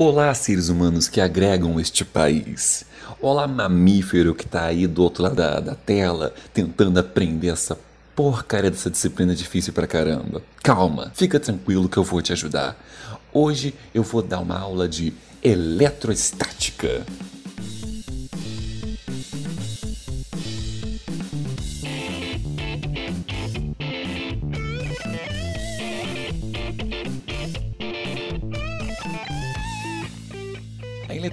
Olá, 0.00 0.32
seres 0.32 0.68
humanos 0.68 1.08
que 1.08 1.20
agregam 1.20 1.80
este 1.80 2.04
país. 2.04 2.84
Olá, 3.20 3.48
mamífero 3.48 4.32
que 4.32 4.44
está 4.44 4.66
aí 4.66 4.86
do 4.86 5.02
outro 5.02 5.24
lado 5.24 5.34
da, 5.34 5.58
da 5.58 5.74
tela 5.74 6.32
tentando 6.54 7.00
aprender 7.00 7.48
essa 7.48 7.76
porcaria 8.14 8.70
dessa 8.70 8.88
disciplina 8.88 9.34
difícil 9.34 9.72
pra 9.72 9.88
caramba. 9.88 10.40
Calma, 10.62 11.10
fica 11.16 11.40
tranquilo 11.40 11.88
que 11.88 11.96
eu 11.96 12.04
vou 12.04 12.22
te 12.22 12.32
ajudar. 12.32 12.80
Hoje 13.32 13.74
eu 13.92 14.04
vou 14.04 14.22
dar 14.22 14.38
uma 14.38 14.56
aula 14.56 14.88
de 14.88 15.12
eletrostática. 15.42 17.04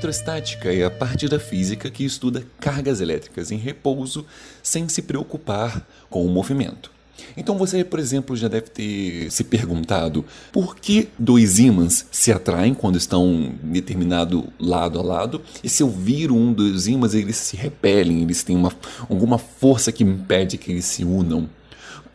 Eletrostática 0.05 0.71
é 0.71 0.83
a 0.83 0.91
parte 0.91 1.27
da 1.27 1.39
física 1.39 1.89
que 1.89 2.05
estuda 2.05 2.45
cargas 2.59 3.01
elétricas 3.01 3.51
em 3.51 3.57
repouso 3.57 4.25
sem 4.61 4.87
se 4.87 5.01
preocupar 5.01 5.85
com 6.09 6.25
o 6.25 6.29
movimento. 6.29 6.91
Então 7.35 7.57
você, 7.57 7.83
por 7.83 7.97
exemplo, 7.97 8.35
já 8.35 8.47
deve 8.47 8.69
ter 8.69 9.31
se 9.31 9.43
perguntado 9.45 10.23
por 10.51 10.75
que 10.75 11.07
dois 11.17 11.57
ímãs 11.59 12.05
se 12.11 12.31
atraem 12.31 12.73
quando 12.73 12.97
estão 12.97 13.25
em 13.63 13.71
determinado 13.71 14.45
lado 14.59 14.99
a 14.99 15.01
lado, 15.01 15.41
e 15.63 15.69
se 15.69 15.81
eu 15.81 15.89
viro 15.89 16.35
um 16.35 16.53
dos 16.53 16.87
ímãs, 16.87 17.13
eles 17.13 17.37
se 17.37 17.55
repelem, 17.55 18.21
eles 18.21 18.43
têm 18.43 18.55
uma, 18.55 18.71
alguma 19.09 19.37
força 19.37 19.91
que 19.91 20.03
impede 20.03 20.57
que 20.57 20.71
eles 20.71 20.85
se 20.85 21.03
unam. 21.03 21.49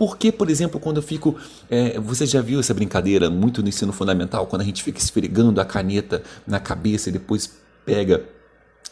Por 0.01 0.16
que, 0.16 0.33
por 0.33 0.49
exemplo, 0.49 0.80
quando 0.80 0.97
eu 0.97 1.02
fico. 1.02 1.37
É, 1.69 2.01
você 2.01 2.25
já 2.25 2.41
viu 2.41 2.59
essa 2.59 2.73
brincadeira 2.73 3.29
muito 3.29 3.63
no 3.63 3.69
ensino 3.69 3.93
fundamental, 3.93 4.47
quando 4.47 4.63
a 4.63 4.65
gente 4.65 4.83
fica 4.83 4.99
esfregando 4.99 5.61
a 5.61 5.65
caneta 5.65 6.23
na 6.47 6.59
cabeça 6.59 7.11
e 7.11 7.13
depois 7.13 7.60
pega 7.84 8.29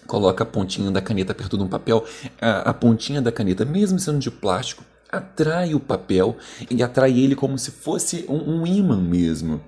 coloca 0.08 0.42
a 0.42 0.46
pontinha 0.46 0.90
da 0.90 1.02
caneta 1.02 1.34
perto 1.34 1.56
de 1.56 1.62
um 1.62 1.68
papel, 1.68 2.02
a, 2.40 2.70
a, 2.70 2.74
pontinha 2.74 3.20
da 3.20 3.30
caneta, 3.30 3.64
mesmo 3.64 3.98
sendo 3.98 4.18
de 4.18 4.30
plástico, 4.30 4.82
atrai 5.12 5.74
o 5.74 5.80
papel 5.80 6.36
e 6.70 6.82
atrai 6.82 7.12
ele 7.18 7.36
como 7.36 7.58
se 7.58 7.70
fosse 7.70 8.24
um, 8.28 8.60
um 8.60 8.66
imã 8.66 9.00
mesmo. 9.00 9.60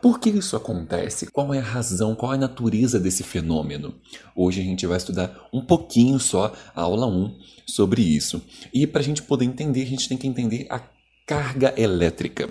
Por 0.00 0.20
que 0.20 0.30
isso 0.30 0.54
acontece? 0.54 1.26
Qual 1.26 1.52
é 1.52 1.58
a 1.58 1.62
razão? 1.62 2.14
Qual 2.14 2.32
é 2.32 2.36
a 2.36 2.38
natureza 2.38 3.00
desse 3.00 3.24
fenômeno? 3.24 3.94
Hoje 4.36 4.60
a 4.60 4.64
gente 4.64 4.86
vai 4.86 4.96
estudar 4.96 5.48
um 5.52 5.60
pouquinho 5.60 6.20
só, 6.20 6.52
a 6.74 6.82
aula 6.82 7.06
1, 7.06 7.36
sobre 7.66 8.02
isso. 8.02 8.40
E 8.72 8.86
para 8.86 9.00
a 9.00 9.04
gente 9.04 9.22
poder 9.22 9.46
entender, 9.46 9.82
a 9.82 9.86
gente 9.86 10.08
tem 10.08 10.16
que 10.16 10.28
entender 10.28 10.66
a 10.70 10.80
carga 11.26 11.74
elétrica. 11.76 12.48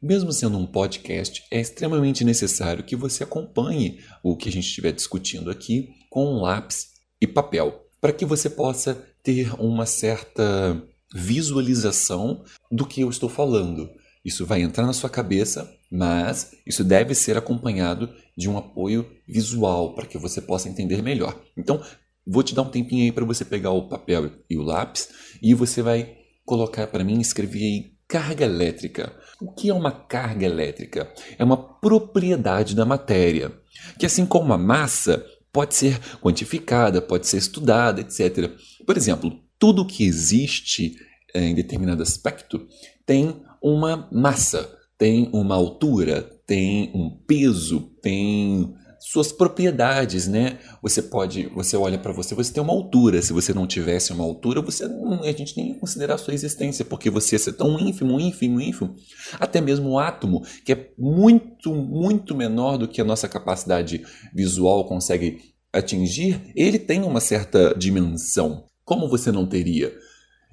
Mesmo 0.00 0.30
sendo 0.30 0.58
um 0.58 0.66
podcast, 0.66 1.42
é 1.50 1.58
extremamente 1.58 2.22
necessário 2.22 2.84
que 2.84 2.94
você 2.94 3.24
acompanhe 3.24 4.00
o 4.22 4.36
que 4.36 4.50
a 4.50 4.52
gente 4.52 4.66
estiver 4.66 4.92
discutindo 4.92 5.50
aqui 5.50 5.88
com 6.10 6.26
um 6.26 6.42
lápis 6.42 6.88
e 7.18 7.26
papel, 7.26 7.86
para 7.98 8.12
que 8.12 8.26
você 8.26 8.50
possa 8.50 8.94
ter 9.22 9.54
uma 9.58 9.86
certa 9.86 10.82
visualização 11.14 12.44
do 12.70 12.86
que 12.86 13.00
eu 13.00 13.08
estou 13.08 13.30
falando. 13.30 13.88
Isso 14.22 14.44
vai 14.44 14.60
entrar 14.60 14.84
na 14.84 14.92
sua 14.92 15.08
cabeça, 15.08 15.72
mas 15.90 16.54
isso 16.66 16.84
deve 16.84 17.14
ser 17.14 17.38
acompanhado 17.38 18.12
de 18.36 18.50
um 18.50 18.58
apoio 18.58 19.10
visual 19.26 19.94
para 19.94 20.04
que 20.04 20.18
você 20.18 20.42
possa 20.42 20.68
entender 20.68 21.02
melhor. 21.02 21.40
Então, 21.56 21.82
vou 22.26 22.42
te 22.42 22.54
dar 22.54 22.62
um 22.62 22.70
tempinho 22.70 23.04
aí 23.04 23.12
para 23.12 23.24
você 23.24 23.46
pegar 23.46 23.70
o 23.70 23.88
papel 23.88 24.30
e 24.50 24.58
o 24.58 24.62
lápis 24.62 25.08
e 25.40 25.54
você 25.54 25.80
vai 25.80 26.18
colocar 26.44 26.86
para 26.86 27.02
mim, 27.02 27.18
escrever 27.18 27.64
aí 27.64 27.95
carga 28.08 28.44
elétrica. 28.44 29.12
O 29.40 29.52
que 29.52 29.68
é 29.68 29.74
uma 29.74 29.90
carga 29.90 30.46
elétrica? 30.46 31.12
É 31.38 31.44
uma 31.44 31.56
propriedade 31.56 32.74
da 32.74 32.84
matéria, 32.84 33.52
que 33.98 34.06
assim 34.06 34.24
como 34.24 34.52
a 34.52 34.58
massa 34.58 35.24
pode 35.52 35.74
ser 35.74 35.98
quantificada, 36.20 37.00
pode 37.00 37.26
ser 37.26 37.38
estudada, 37.38 38.00
etc. 38.00 38.50
Por 38.86 38.96
exemplo, 38.96 39.40
tudo 39.58 39.86
que 39.86 40.04
existe 40.04 40.96
eh, 41.34 41.44
em 41.46 41.54
determinado 41.54 42.02
aspecto 42.02 42.66
tem 43.04 43.42
uma 43.62 44.08
massa, 44.12 44.70
tem 44.98 45.30
uma 45.32 45.54
altura, 45.54 46.22
tem 46.46 46.90
um 46.94 47.10
peso, 47.10 47.92
tem 48.02 48.74
suas 48.98 49.32
propriedades, 49.32 50.26
né? 50.26 50.58
Você 50.82 51.02
pode, 51.02 51.46
você 51.48 51.76
olha 51.76 51.98
para 51.98 52.12
você, 52.12 52.34
você 52.34 52.52
tem 52.52 52.62
uma 52.62 52.72
altura. 52.72 53.20
Se 53.22 53.32
você 53.32 53.52
não 53.52 53.66
tivesse 53.66 54.12
uma 54.12 54.24
altura, 54.24 54.60
você 54.60 54.86
não, 54.88 55.22
a 55.22 55.32
gente 55.32 55.56
nem 55.56 55.72
ia 55.72 55.78
considerar 55.78 56.14
a 56.14 56.18
sua 56.18 56.34
existência, 56.34 56.84
porque 56.84 57.10
você 57.10 57.38
ser 57.38 57.52
tão 57.52 57.78
ínfimo, 57.78 58.18
ínfimo, 58.20 58.60
ínfimo. 58.60 58.94
Até 59.38 59.60
mesmo 59.60 59.90
o 59.90 59.98
átomo, 59.98 60.42
que 60.64 60.72
é 60.72 60.90
muito, 60.98 61.74
muito 61.74 62.34
menor 62.34 62.78
do 62.78 62.88
que 62.88 63.00
a 63.00 63.04
nossa 63.04 63.28
capacidade 63.28 64.04
visual 64.34 64.84
consegue 64.86 65.40
atingir, 65.72 66.52
ele 66.54 66.78
tem 66.78 67.02
uma 67.02 67.20
certa 67.20 67.74
dimensão. 67.76 68.64
Como 68.84 69.08
você 69.08 69.30
não 69.30 69.46
teria? 69.46 69.92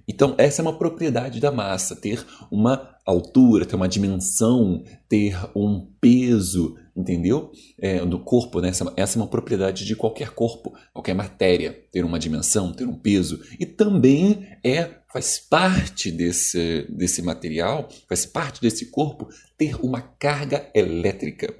Então, 0.08 0.36
essa 0.38 0.62
é 0.62 0.64
uma 0.64 0.78
propriedade 0.78 1.40
da 1.40 1.52
massa, 1.52 1.96
ter 1.96 2.25
uma 2.52 2.94
altura, 3.06 3.66
ter 3.66 3.75
uma 3.75 3.88
dimensão, 3.88 4.84
ter 5.08 5.38
um 5.56 5.88
peso, 6.00 6.75
entendeu? 6.96 7.52
É, 7.80 8.06
do 8.06 8.19
corpo, 8.19 8.62
né? 8.62 8.69
Essa, 8.69 8.91
essa, 8.96 9.18
é 9.18 9.22
uma 9.22 9.28
propriedade 9.28 9.86
de 9.86 9.96
qualquer 9.96 10.31
corpo, 10.31 10.74
qualquer 10.94 11.14
matéria, 11.14 11.78
ter 11.91 12.03
uma 12.03 12.19
dimensão, 12.19 12.74
ter 12.74 12.88
um 12.88 12.96
peso. 12.96 13.41
E 13.59 13.66
também 13.66 14.47
é, 14.64 14.90
faz 15.12 15.38
parte 15.40 16.12
desse, 16.12 16.85
desse 16.90 17.22
material, 17.22 17.88
faz 18.08 18.25
parte 18.25 18.62
desse 18.62 18.88
corpo, 18.88 19.30
ter 19.58 19.75
uma 19.84 20.02
carga 20.02 20.70
elétrica. 20.74 21.53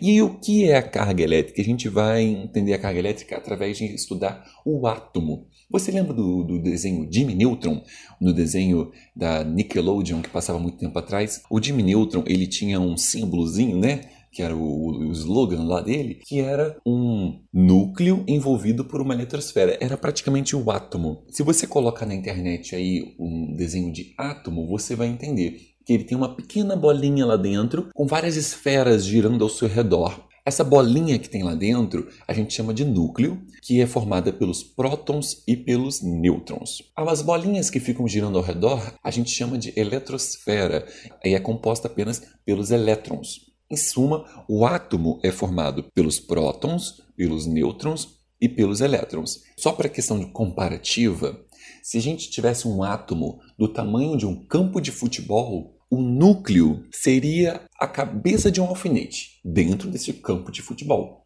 E 0.00 0.20
o 0.22 0.38
que 0.38 0.64
é 0.64 0.76
a 0.76 0.82
carga 0.82 1.22
elétrica? 1.22 1.60
A 1.60 1.64
gente 1.64 1.88
vai 1.88 2.22
entender 2.22 2.74
a 2.74 2.78
carga 2.78 2.98
elétrica 2.98 3.36
através 3.36 3.76
de 3.78 3.86
estudar 3.94 4.44
o 4.64 4.86
átomo. 4.86 5.46
Você 5.70 5.90
lembra 5.90 6.12
do, 6.12 6.44
do, 6.44 6.62
desenho 6.62 7.08
Jimmy 7.10 7.34
Neutron, 7.34 7.82
no 8.20 8.32
desenho 8.32 8.92
da 9.14 9.42
Nickelodeon 9.42 10.22
que 10.22 10.28
passava 10.28 10.58
muito 10.58 10.78
tempo 10.78 10.98
atrás? 10.98 11.42
O 11.50 11.62
Jimmy 11.62 11.82
Neutron 11.82 12.24
ele 12.26 12.46
tinha 12.46 12.78
um 12.80 12.96
símbolozinho, 12.96 13.78
né? 13.78 14.02
que 14.34 14.42
era 14.42 14.54
o, 14.54 15.08
o, 15.08 15.12
slogan 15.12 15.62
lá 15.62 15.80
dele, 15.80 16.16
que 16.26 16.40
era 16.40 16.76
um 16.84 17.40
núcleo 17.52 18.24
envolvido 18.26 18.84
por 18.84 19.00
uma 19.00 19.14
eletrosfera. 19.14 19.78
Era 19.80 19.96
praticamente 19.96 20.56
o 20.56 20.70
átomo. 20.72 21.24
Se 21.30 21.44
você 21.44 21.68
colocar 21.68 22.04
na 22.04 22.16
internet 22.16 22.74
aí 22.74 23.14
um 23.16 23.54
desenho 23.54 23.92
de 23.92 24.12
átomo, 24.18 24.66
você 24.66 24.96
vai 24.96 25.06
entender 25.06 25.73
que 25.84 25.92
ele 25.92 26.04
tem 26.04 26.16
uma 26.16 26.34
pequena 26.34 26.74
bolinha 26.74 27.26
lá 27.26 27.36
dentro 27.36 27.88
com 27.94 28.06
várias 28.06 28.36
esferas 28.36 29.04
girando 29.04 29.44
ao 29.44 29.50
seu 29.50 29.68
redor. 29.68 30.24
Essa 30.46 30.62
bolinha 30.62 31.18
que 31.18 31.28
tem 31.28 31.42
lá 31.42 31.54
dentro 31.54 32.06
a 32.28 32.34
gente 32.34 32.52
chama 32.52 32.74
de 32.74 32.84
núcleo, 32.84 33.40
que 33.62 33.80
é 33.80 33.86
formada 33.86 34.30
pelos 34.30 34.62
prótons 34.62 35.42
e 35.48 35.56
pelos 35.56 36.02
nêutrons. 36.02 36.82
As 36.94 37.22
bolinhas 37.22 37.70
que 37.70 37.80
ficam 37.80 38.06
girando 38.06 38.36
ao 38.36 38.44
redor 38.44 38.94
a 39.02 39.10
gente 39.10 39.30
chama 39.30 39.56
de 39.56 39.72
eletrosfera 39.74 40.86
e 41.24 41.34
é 41.34 41.40
composta 41.40 41.88
apenas 41.88 42.22
pelos 42.44 42.70
elétrons. 42.70 43.54
Em 43.70 43.76
suma, 43.76 44.44
o 44.46 44.66
átomo 44.66 45.18
é 45.22 45.32
formado 45.32 45.84
pelos 45.94 46.20
prótons, 46.20 47.02
pelos 47.16 47.46
nêutrons 47.46 48.18
e 48.38 48.46
pelos 48.46 48.82
elétrons. 48.82 49.42
Só 49.56 49.72
para 49.72 49.88
questão 49.88 50.18
de 50.18 50.26
comparativa, 50.26 51.40
se 51.82 51.96
a 51.96 52.00
gente 52.02 52.30
tivesse 52.30 52.68
um 52.68 52.82
átomo 52.82 53.40
do 53.58 53.66
tamanho 53.66 54.18
de 54.18 54.26
um 54.26 54.34
campo 54.34 54.80
de 54.80 54.90
futebol, 54.90 55.73
o 55.94 56.02
núcleo 56.02 56.84
seria 56.90 57.60
a 57.78 57.86
cabeça 57.86 58.50
de 58.50 58.60
um 58.60 58.64
alfinete 58.64 59.40
dentro 59.44 59.88
desse 59.88 60.12
campo 60.12 60.50
de 60.50 60.60
futebol. 60.60 61.24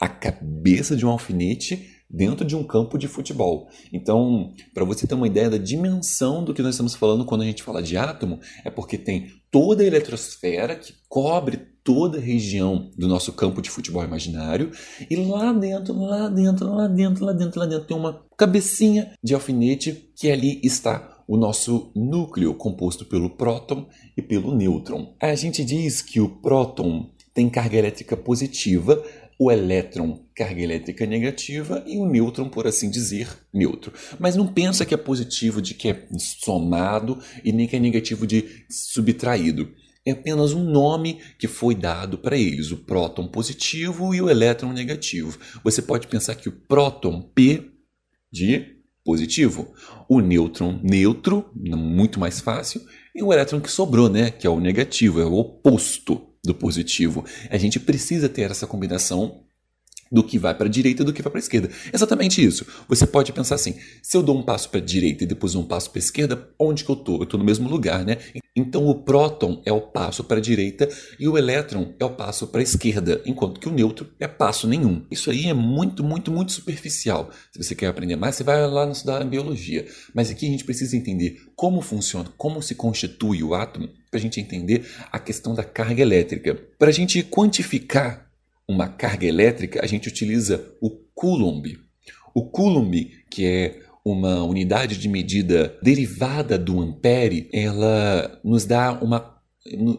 A 0.00 0.08
cabeça 0.08 0.96
de 0.96 1.06
um 1.06 1.10
alfinete 1.10 1.88
dentro 2.10 2.44
de 2.44 2.56
um 2.56 2.64
campo 2.64 2.98
de 2.98 3.06
futebol. 3.06 3.68
Então, 3.92 4.52
para 4.74 4.84
você 4.84 5.06
ter 5.06 5.14
uma 5.14 5.26
ideia 5.28 5.48
da 5.48 5.56
dimensão 5.56 6.42
do 6.42 6.52
que 6.52 6.62
nós 6.62 6.74
estamos 6.74 6.96
falando 6.96 7.24
quando 7.24 7.42
a 7.42 7.44
gente 7.44 7.62
fala 7.62 7.80
de 7.80 7.96
átomo, 7.96 8.40
é 8.64 8.70
porque 8.70 8.98
tem 8.98 9.30
toda 9.52 9.84
a 9.84 9.86
eletrosfera 9.86 10.74
que 10.74 10.94
cobre 11.08 11.58
toda 11.84 12.18
a 12.18 12.20
região 12.20 12.90
do 12.98 13.06
nosso 13.06 13.32
campo 13.32 13.62
de 13.62 13.70
futebol 13.70 14.02
imaginário 14.02 14.72
e 15.08 15.14
lá 15.14 15.52
dentro, 15.52 15.94
lá 15.94 16.28
dentro, 16.28 16.74
lá 16.74 16.88
dentro, 16.88 17.24
lá 17.24 17.32
dentro, 17.32 17.60
lá 17.60 17.66
dentro 17.66 17.86
tem 17.86 17.96
uma 17.96 18.26
cabecinha 18.36 19.12
de 19.22 19.32
alfinete 19.32 20.12
que 20.16 20.28
ali 20.28 20.60
está 20.64 21.17
o 21.28 21.36
nosso 21.36 21.92
núcleo 21.94 22.54
composto 22.54 23.04
pelo 23.04 23.28
próton 23.28 23.86
e 24.16 24.22
pelo 24.22 24.56
nêutron. 24.56 25.14
A 25.20 25.34
gente 25.34 25.62
diz 25.62 26.00
que 26.00 26.22
o 26.22 26.28
próton 26.40 27.10
tem 27.34 27.50
carga 27.50 27.76
elétrica 27.76 28.16
positiva, 28.16 29.04
o 29.38 29.52
elétron 29.52 30.24
carga 30.34 30.62
elétrica 30.62 31.04
negativa 31.04 31.84
e 31.86 31.98
o 31.98 32.06
nêutron, 32.06 32.48
por 32.48 32.66
assim 32.66 32.88
dizer, 32.90 33.28
neutro. 33.52 33.92
Mas 34.18 34.36
não 34.36 34.46
pensa 34.46 34.86
que 34.86 34.94
é 34.94 34.96
positivo 34.96 35.60
de 35.60 35.74
que 35.74 35.88
é 35.88 36.08
somado 36.18 37.18
e 37.44 37.52
nem 37.52 37.68
que 37.68 37.76
é 37.76 37.78
negativo 37.78 38.26
de 38.26 38.64
subtraído. 38.70 39.70
É 40.06 40.12
apenas 40.12 40.54
um 40.54 40.64
nome 40.64 41.20
que 41.38 41.46
foi 41.46 41.74
dado 41.74 42.16
para 42.16 42.38
eles, 42.38 42.70
o 42.70 42.78
próton 42.78 43.28
positivo 43.28 44.14
e 44.14 44.22
o 44.22 44.30
elétron 44.30 44.72
negativo. 44.72 45.38
Você 45.62 45.82
pode 45.82 46.06
pensar 46.06 46.34
que 46.36 46.48
o 46.48 46.52
próton 46.52 47.20
P 47.20 47.70
de 48.32 48.77
positivo, 49.08 49.72
o 50.06 50.20
nêutron 50.20 50.80
neutro, 50.82 51.50
muito 51.56 52.20
mais 52.20 52.40
fácil, 52.40 52.82
e 53.14 53.22
o 53.22 53.32
elétron 53.32 53.58
que 53.58 53.70
sobrou, 53.70 54.06
né, 54.10 54.30
que 54.30 54.46
é 54.46 54.50
o 54.50 54.60
negativo, 54.60 55.18
é 55.18 55.24
o 55.24 55.32
oposto 55.32 56.26
do 56.44 56.54
positivo. 56.54 57.24
A 57.48 57.56
gente 57.56 57.80
precisa 57.80 58.28
ter 58.28 58.50
essa 58.50 58.66
combinação 58.66 59.44
do 60.10 60.22
que 60.22 60.38
vai 60.38 60.54
para 60.54 60.66
a 60.66 60.70
direita 60.70 61.02
e 61.02 61.04
do 61.04 61.12
que 61.12 61.22
vai 61.22 61.30
para 61.30 61.38
a 61.38 61.42
esquerda. 61.42 61.70
Exatamente 61.92 62.44
isso. 62.44 62.66
Você 62.88 63.06
pode 63.06 63.32
pensar 63.32 63.54
assim: 63.54 63.74
se 64.02 64.16
eu 64.16 64.22
dou 64.22 64.36
um 64.36 64.42
passo 64.42 64.68
para 64.70 64.80
a 64.80 64.82
direita 64.82 65.24
e 65.24 65.26
depois 65.26 65.54
um 65.54 65.64
passo 65.64 65.90
para 65.90 65.98
a 65.98 66.04
esquerda, 66.04 66.48
onde 66.58 66.84
que 66.84 66.90
eu 66.90 66.96
estou? 66.96 67.16
Eu 67.18 67.24
estou 67.24 67.38
no 67.38 67.44
mesmo 67.44 67.68
lugar, 67.68 68.04
né? 68.04 68.18
Então 68.54 68.88
o 68.88 68.94
próton 68.94 69.62
é 69.64 69.72
o 69.72 69.80
passo 69.80 70.24
para 70.24 70.38
a 70.38 70.40
direita 70.40 70.88
e 71.18 71.28
o 71.28 71.38
elétron 71.38 71.94
é 71.98 72.04
o 72.04 72.10
passo 72.10 72.48
para 72.48 72.60
a 72.60 72.62
esquerda, 72.62 73.22
enquanto 73.24 73.60
que 73.60 73.68
o 73.68 73.72
nêutron 73.72 74.08
é 74.18 74.26
passo 74.26 74.66
nenhum. 74.66 75.06
Isso 75.10 75.30
aí 75.30 75.46
é 75.46 75.54
muito, 75.54 76.02
muito, 76.02 76.32
muito 76.32 76.52
superficial. 76.52 77.30
Se 77.52 77.62
você 77.62 77.74
quer 77.74 77.86
aprender 77.86 78.16
mais, 78.16 78.34
você 78.34 78.42
vai 78.42 78.66
lá 78.66 78.90
estudar 78.90 79.24
biologia. 79.24 79.86
Mas 80.12 80.30
aqui 80.30 80.46
a 80.46 80.50
gente 80.50 80.64
precisa 80.64 80.96
entender 80.96 81.40
como 81.54 81.80
funciona, 81.80 82.32
como 82.36 82.60
se 82.60 82.74
constitui 82.74 83.42
o 83.42 83.54
átomo, 83.54 83.88
para 84.10 84.18
a 84.18 84.20
gente 84.20 84.40
entender 84.40 84.88
a 85.12 85.18
questão 85.18 85.54
da 85.54 85.62
carga 85.62 86.02
elétrica. 86.02 86.54
Para 86.78 86.88
a 86.88 86.92
gente 86.92 87.22
quantificar 87.22 88.27
uma 88.68 88.88
carga 88.88 89.26
elétrica, 89.26 89.80
a 89.82 89.86
gente 89.86 90.08
utiliza 90.08 90.64
o 90.80 90.90
Coulomb. 91.14 91.78
O 92.34 92.44
Coulomb, 92.44 93.10
que 93.30 93.46
é 93.46 93.80
uma 94.04 94.42
unidade 94.42 94.98
de 94.98 95.08
medida 95.08 95.76
derivada 95.82 96.58
do 96.58 96.80
ampere, 96.80 97.48
ela 97.52 98.38
nos 98.44 98.64
dá 98.64 98.92
uma 98.92 99.36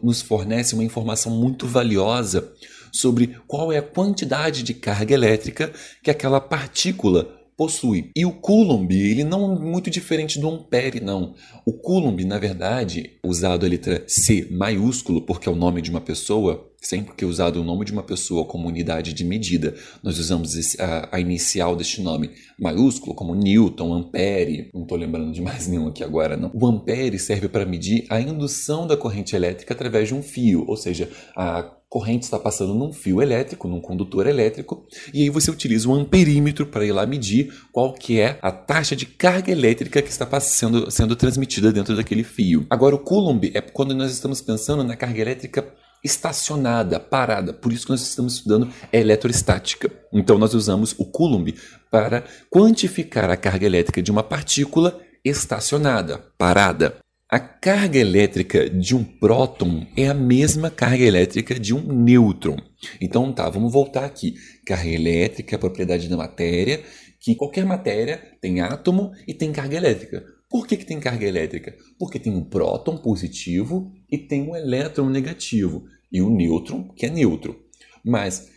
nos 0.02 0.22
fornece 0.22 0.74
uma 0.74 0.84
informação 0.84 1.32
muito 1.32 1.68
valiosa 1.68 2.52
sobre 2.92 3.36
qual 3.46 3.72
é 3.72 3.78
a 3.78 3.84
quantidade 3.84 4.64
de 4.64 4.74
carga 4.74 5.14
elétrica 5.14 5.72
que 6.02 6.10
aquela 6.10 6.42
partícula 6.42 7.39
possui. 7.60 8.10
E 8.16 8.26
o 8.26 8.32
Coulomb, 8.32 8.90
ele 8.90 9.26
não 9.26 9.54
é 9.54 9.60
muito 9.60 9.90
diferente 9.90 10.40
do 10.40 10.48
Ampere, 10.48 11.02
não. 11.02 11.36
O 11.66 11.74
Coulomb, 11.74 12.24
na 12.24 12.40
verdade, 12.40 13.18
usado 13.22 13.66
a 13.66 13.70
letra 13.70 14.02
C 14.08 14.48
maiúsculo, 14.50 15.20
porque 15.24 15.50
é 15.50 15.52
o 15.52 15.56
nome 15.56 15.82
de 15.82 15.90
uma 15.90 16.00
pessoa, 16.00 16.72
sempre 16.82 17.14
que 17.14 17.26
é 17.26 17.28
usado 17.28 17.60
o 17.60 17.64
nome 17.66 17.84
de 17.84 17.92
uma 17.92 18.02
pessoa 18.02 18.46
como 18.46 18.70
unidade 18.70 19.12
de 19.12 19.26
medida, 19.26 19.76
nós 20.02 20.18
usamos 20.18 20.56
esse, 20.56 20.82
a, 20.82 21.10
a, 21.12 21.20
inicial 21.20 21.76
deste 21.76 22.02
nome 22.02 22.32
maiúsculo, 22.58 23.14
como 23.14 23.36
Newton, 23.36 23.94
Ampere, 23.94 24.72
não 24.74 24.84
estou 24.84 24.98
lembrando 24.98 25.34
de 25.34 25.42
mais 25.42 25.68
nenhum 25.68 25.90
aqui 25.90 26.02
agora, 26.02 26.38
não. 26.38 26.50
O 26.54 26.66
Ampere 26.66 27.20
serve 27.20 27.50
para 27.50 27.66
medir 27.66 28.06
a 28.10 28.22
indução 28.22 28.88
da 28.88 28.96
corrente 28.96 29.36
elétrica 29.36 29.74
através 29.74 30.08
de 30.08 30.16
um 30.16 30.24
fio, 30.24 30.64
ou 30.66 30.78
seja, 30.78 31.10
a 31.36 31.76
corrente 31.90 32.24
está 32.24 32.38
passando 32.38 32.74
num 32.76 32.94
fio 32.94 33.22
elétrico, 33.22 33.68
num 33.68 33.82
condutor 33.82 34.28
elétrico, 34.28 34.86
e 35.12 35.24
aí 35.24 35.30
você 35.30 35.50
utiliza 35.50 35.90
um 35.90 35.96
amperímetro 35.96 36.68
para 36.68 36.86
ir 36.86 36.92
lá 36.92 37.06
medir 37.06 37.52
qual 37.72 37.94
que 37.94 38.20
é 38.20 38.38
a 38.42 38.52
taxa 38.52 38.96
de 38.96 39.08
carga 39.08 39.52
elétrica 39.52 40.02
que 40.02 40.10
está 40.10 40.40
sendo, 40.40 40.92
sendo 40.92 41.16
transmitida 41.16 41.72
dentro 41.72 41.96
daquele 41.96 42.24
fio. 42.24 42.68
Agora, 42.70 42.96
o 42.96 43.00
Coulomb 43.00 43.52
é 43.54 43.60
quando 43.60 43.96
nós 43.96 44.12
estamos 44.12 44.40
pensando 44.40 44.84
na 44.84 44.96
carga 44.96 45.20
elétrica 45.20 45.74
estacionada, 46.04 47.00
parada. 47.00 47.52
Por 47.52 47.74
isso 47.74 47.86
que 47.86 47.92
nós 47.92 48.02
estamos 48.02 48.36
estudando 48.36 48.72
eletrostática. 48.94 49.92
Então 50.14 50.38
nós 50.38 50.54
usamos 50.54 50.96
o 50.98 51.06
Coulomb 51.06 51.54
para 51.92 52.24
quantificar 52.50 53.30
a 53.30 53.36
carga 53.36 53.66
elétrica 53.66 54.02
de 54.02 54.12
uma 54.12 54.24
partícula 54.24 54.98
estacionada, 55.26 56.20
parada. 56.38 56.96
A 57.32 57.38
carga 57.38 58.00
elétrica 58.00 58.68
de 58.68 58.96
um 58.96 59.04
próton 59.04 59.86
é 59.96 60.08
a 60.08 60.16
mesma 60.16 60.72
carga 60.72 61.04
elétrica 61.04 61.60
de 61.60 61.76
um 61.76 61.82
nêutron. 61.84 62.58
Então 63.00 63.32
tá, 63.32 63.48
vamos 63.48 63.72
voltar 63.72 64.04
aqui. 64.04 64.34
Carga 64.66 64.90
elétrica 64.90 65.54
é 65.54 65.56
a 65.56 65.60
propriedade 65.60 66.10
da 66.10 66.18
matéria, 66.18 66.82
que 67.20 67.36
qualquer 67.36 67.68
matéria 67.68 68.20
tem 68.42 68.62
átomo 68.62 69.12
e 69.28 69.34
tem 69.36 69.52
carga 69.52 69.78
elétrica. 69.78 70.26
Por 70.50 70.66
que, 70.66 70.76
que 70.76 70.86
tem 70.86 71.00
carga 71.00 71.24
elétrica? 71.24 71.76
Porque 72.00 72.18
tem 72.18 72.34
um 72.34 72.44
próton 72.44 72.98
positivo 72.98 73.94
e 74.12 74.18
tem 74.18 74.42
um 74.42 74.56
elétron 74.56 75.08
negativo, 75.08 75.86
e 76.12 76.24
o 76.24 76.32
nêutron, 76.32 76.88
que 76.96 77.06
é 77.06 77.12
neutro. 77.12 77.64
Mas 78.04 78.50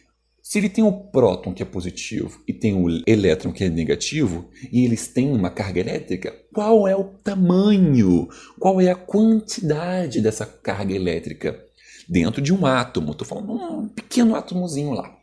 se 0.42 0.58
ele 0.58 0.68
tem 0.68 0.82
o 0.82 0.92
próton 0.92 1.54
que 1.54 1.62
é 1.62 1.66
positivo 1.66 2.42
e 2.48 2.52
tem 2.52 2.74
o 2.74 2.88
elétron 3.06 3.52
que 3.52 3.62
é 3.62 3.70
negativo, 3.70 4.50
e 4.72 4.84
eles 4.84 5.06
têm 5.06 5.32
uma 5.32 5.48
carga 5.48 5.78
elétrica, 5.78 6.34
qual 6.52 6.88
é 6.88 6.96
o 6.96 7.04
tamanho? 7.04 8.28
Qual 8.58 8.80
é 8.80 8.90
a 8.90 8.96
quantidade 8.96 10.20
dessa 10.20 10.44
carga 10.44 10.92
elétrica 10.92 11.64
dentro 12.08 12.42
de 12.42 12.52
um 12.52 12.66
átomo? 12.66 13.12
Estou 13.12 13.26
falando 13.26 13.52
um 13.52 13.88
pequeno 13.88 14.34
átomozinho 14.34 14.90
lá. 14.90 15.16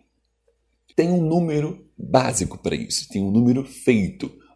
Tem 0.96 1.10
um 1.10 1.22
número 1.22 1.86
básico 1.98 2.58
para 2.58 2.76
isso, 2.76 3.10
tem 3.10 3.22
um 3.22 3.30
número 3.30 3.66
feito 3.66 4.32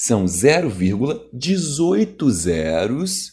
são 0.00 0.26
0,18 0.26 2.30
zeros 2.30 3.32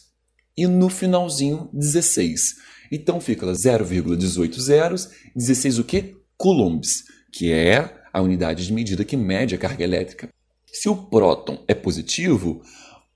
e 0.57 0.65
no 0.65 0.89
finalzinho 0.89 1.69
16. 1.71 2.55
Então 2.91 3.21
fica 3.21 3.45
0,18 3.45 4.59
zeros, 4.59 5.11
16 5.35 5.77
o 5.77 5.83
quê? 5.83 6.15
Coulombs, 6.35 7.03
que 7.31 7.53
é 7.53 7.93
a 8.11 8.19
unidade 8.19 8.65
de 8.65 8.73
medida 8.73 9.05
que 9.05 9.15
mede 9.15 9.53
a 9.53 9.59
carga 9.59 9.83
elétrica. 9.83 10.27
Se 10.65 10.89
o 10.89 10.95
próton 10.95 11.63
é 11.67 11.75
positivo, 11.75 12.63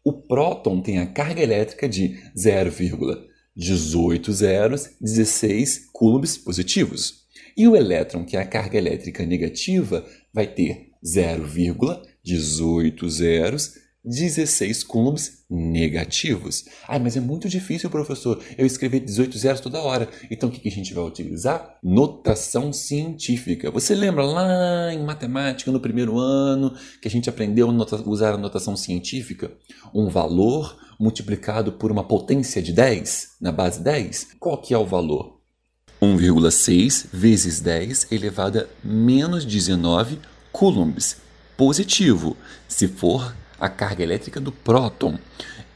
o 0.04 0.14
próton 0.14 0.80
tem 0.80 1.00
a 1.00 1.08
carga 1.08 1.42
elétrica 1.42 1.90
de 1.90 2.20
0,18 2.38 4.32
zeros, 4.32 4.92
16 5.02 5.88
coulombs 5.92 6.38
positivos. 6.38 7.24
E 7.58 7.68
o 7.68 7.76
elétron, 7.76 8.24
que 8.24 8.38
é 8.38 8.42
a 8.42 8.46
carga 8.46 8.78
elétrica 8.78 9.26
negativa, 9.26 10.06
vai 10.32 10.46
ter 10.46 10.92
0,18 11.04 12.09
18 12.30 13.10
zeros, 13.10 13.74
16 14.06 14.84
coulombs 14.84 15.44
negativos. 15.50 16.66
Ah, 16.88 17.00
mas 17.00 17.18
é 17.18 17.20
muito 17.20 17.50
difícil, 17.50 17.90
professor, 17.90 18.42
eu 18.58 18.66
escrever 18.66 19.00
18 19.00 19.38
zeros 19.38 19.60
toda 19.60 19.82
hora. 19.82 20.08
Então 20.30 20.48
o 20.48 20.52
que 20.52 20.68
a 20.68 20.72
gente 20.72 20.94
vai 20.94 21.04
utilizar? 21.04 21.78
Notação 21.84 22.72
científica. 22.72 23.72
Você 23.72 23.96
lembra 23.96 24.24
lá 24.24 24.94
em 24.94 25.04
matemática, 25.04 25.72
no 25.72 25.80
primeiro 25.80 26.18
ano, 26.20 26.74
que 27.02 27.08
a 27.08 27.12
gente 27.12 27.30
aprendeu 27.30 27.70
a 27.70 28.10
usar 28.10 28.34
a 28.34 28.38
notação 28.38 28.78
científica? 28.78 29.52
Um 29.94 30.08
valor 30.08 30.78
multiplicado 31.00 31.74
por 31.74 31.92
uma 31.92 32.04
potência 32.04 32.62
de 32.62 32.72
10, 32.72 33.38
na 33.42 33.52
base 33.52 33.82
10? 33.82 34.36
Qual 34.40 34.62
que 34.62 34.74
é 34.74 34.78
o 34.78 34.86
valor? 34.86 35.40
1,6 36.02 37.08
vezes 37.12 37.60
10 37.60 38.12
elevado 38.12 38.60
a 38.60 38.66
menos 38.84 39.44
19 39.44 40.20
coulombs 40.52 41.18
positivo, 41.60 42.38
se 42.70 42.88
for 42.88 43.36
a 43.60 43.68
carga 43.68 44.02
elétrica 44.02 44.40
do 44.40 44.50
próton, 44.50 45.20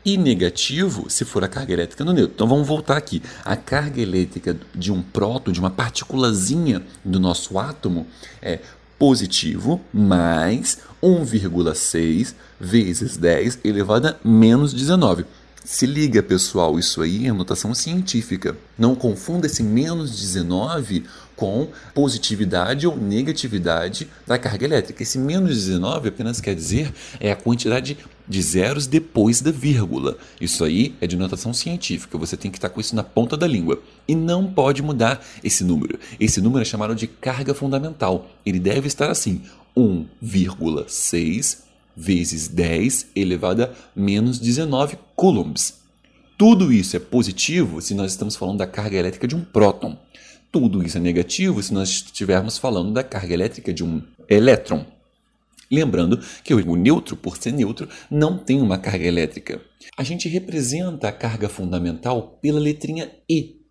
e 0.05 0.15
negativo 0.15 1.09
se 1.09 1.25
for 1.25 1.43
a 1.43 1.47
carga 1.49 1.73
elétrica 1.73 2.05
do 2.05 2.13
nêutron. 2.13 2.33
Então 2.35 2.47
vamos 2.47 2.65
voltar 2.65 2.95
aqui. 2.95 3.21
A 3.43 3.57
carga 3.57 4.01
elétrica 4.01 4.57
de 4.73 4.93
um 4.93 5.01
próton, 5.01 5.51
de 5.51 5.59
uma 5.59 5.69
partículazinha 5.69 6.81
do 7.03 7.19
nosso 7.19 7.59
átomo, 7.59 8.07
é 8.41 8.59
positivo 8.97 9.81
mais 9.93 10.77
1,6 11.03 12.33
vezes 12.57 13.17
10 13.17 13.59
elevado 13.65 14.07
a 14.07 14.15
menos 14.23 14.73
19. 14.73 15.25
Se 15.65 15.85
liga, 15.85 16.21
pessoal, 16.21 16.77
isso 16.77 17.01
aí 17.01 17.25
é 17.25 17.31
notação 17.31 17.73
científica. 17.73 18.57
Não 18.77 18.95
confunda 18.95 19.47
esse 19.47 19.63
menos 19.63 20.11
19 20.11 21.05
com 21.35 21.67
positividade 21.93 22.87
ou 22.87 22.97
negatividade 22.97 24.07
da 24.25 24.37
carga 24.37 24.65
elétrica. 24.65 25.03
Esse 25.03 25.17
menos 25.17 25.55
19 25.55 26.09
apenas 26.09 26.39
quer 26.39 26.55
dizer 26.55 26.93
é 27.19 27.31
a 27.31 27.35
quantidade 27.35 27.97
de 28.27 28.41
zeros 28.41 28.87
depois 28.87 29.41
da 29.41 29.51
vírgula. 29.51 30.17
Isso 30.39 30.63
aí 30.63 30.95
é 31.01 31.07
de 31.07 31.17
notação 31.17 31.53
científica, 31.53 32.17
você 32.17 32.37
tem 32.37 32.49
que 32.49 32.57
estar 32.57 32.69
com 32.69 32.79
isso 32.79 32.95
na 32.95 33.03
ponta 33.03 33.35
da 33.35 33.47
língua. 33.47 33.81
E 34.07 34.15
não 34.15 34.45
pode 34.45 34.81
mudar 34.81 35.23
esse 35.43 35.63
número. 35.63 35.99
Esse 36.19 36.41
número 36.41 36.61
é 36.61 36.65
chamado 36.65 36.95
de 36.95 37.07
carga 37.07 37.53
fundamental. 37.53 38.29
Ele 38.45 38.59
deve 38.59 38.87
estar 38.87 39.09
assim: 39.09 39.41
1,6 39.75 41.63
vezes 41.95 42.47
10 42.47 43.07
elevado 43.15 43.63
a 43.63 43.69
menos 43.95 44.39
19 44.39 44.97
coulombs. 45.15 45.81
Tudo 46.37 46.73
isso 46.73 46.95
é 46.95 46.99
positivo 46.99 47.81
se 47.81 47.93
nós 47.93 48.11
estamos 48.11 48.35
falando 48.35 48.57
da 48.57 48.67
carga 48.67 48.97
elétrica 48.97 49.27
de 49.27 49.35
um 49.35 49.43
próton. 49.43 49.97
Tudo 50.53 50.83
isso 50.83 50.99
é 50.99 51.01
negativo 51.01 51.63
se 51.63 51.73
nós 51.73 51.89
estivermos 51.89 52.59
falando 52.59 52.93
da 52.93 53.03
carga 53.03 53.33
elétrica 53.33 53.73
de 53.73 53.83
um 53.83 54.03
elétron. 54.29 54.85
Lembrando 55.69 56.19
que 56.43 56.53
o 56.53 56.75
neutro, 56.75 57.15
por 57.15 57.37
ser 57.37 57.51
neutro, 57.51 57.89
não 58.11 58.37
tem 58.37 58.61
uma 58.61 58.77
carga 58.77 59.03
elétrica. 59.03 59.59
A 59.97 60.03
gente 60.03 60.29
representa 60.29 61.07
a 61.07 61.11
carga 61.11 61.49
fundamental 61.49 62.37
pela 62.39 62.59
letrinha 62.59 63.11
E. 63.27 63.61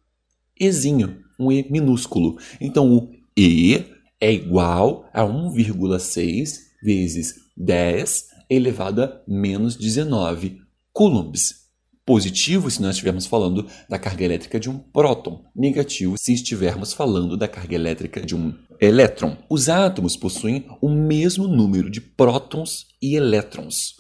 Ezinho, 0.59 1.23
um 1.39 1.53
E 1.53 1.65
minúsculo. 1.71 2.37
Então 2.61 2.93
o 2.93 3.15
E 3.39 3.85
é 4.21 4.33
igual 4.33 5.09
a 5.15 5.23
1,6 5.23 6.63
vezes 6.83 7.35
10 7.57 8.27
elevado 8.51 9.05
a 9.05 9.21
menos 9.29 9.77
19 9.77 10.61
coulombs. 10.93 11.62
Positivo 12.05 12.69
se 12.69 12.83
nós 12.83 12.97
estivermos 12.97 13.27
falando 13.27 13.65
da 13.89 13.97
carga 13.97 14.25
elétrica 14.25 14.59
de 14.59 14.69
um 14.69 14.77
próton, 14.77 15.45
negativo 15.55 16.17
se 16.19 16.33
estivermos 16.33 16.93
falando 16.93 17.37
da 17.37 17.47
carga 17.47 17.77
elétrica 17.77 18.21
de 18.21 18.35
um 18.35 18.53
elétron. 18.81 19.37
Os 19.49 19.69
átomos 19.69 20.17
possuem 20.17 20.67
o 20.81 20.89
mesmo 20.89 21.47
número 21.47 21.89
de 21.89 22.01
prótons 22.01 22.87
e 23.01 23.15
elétrons. 23.15 23.95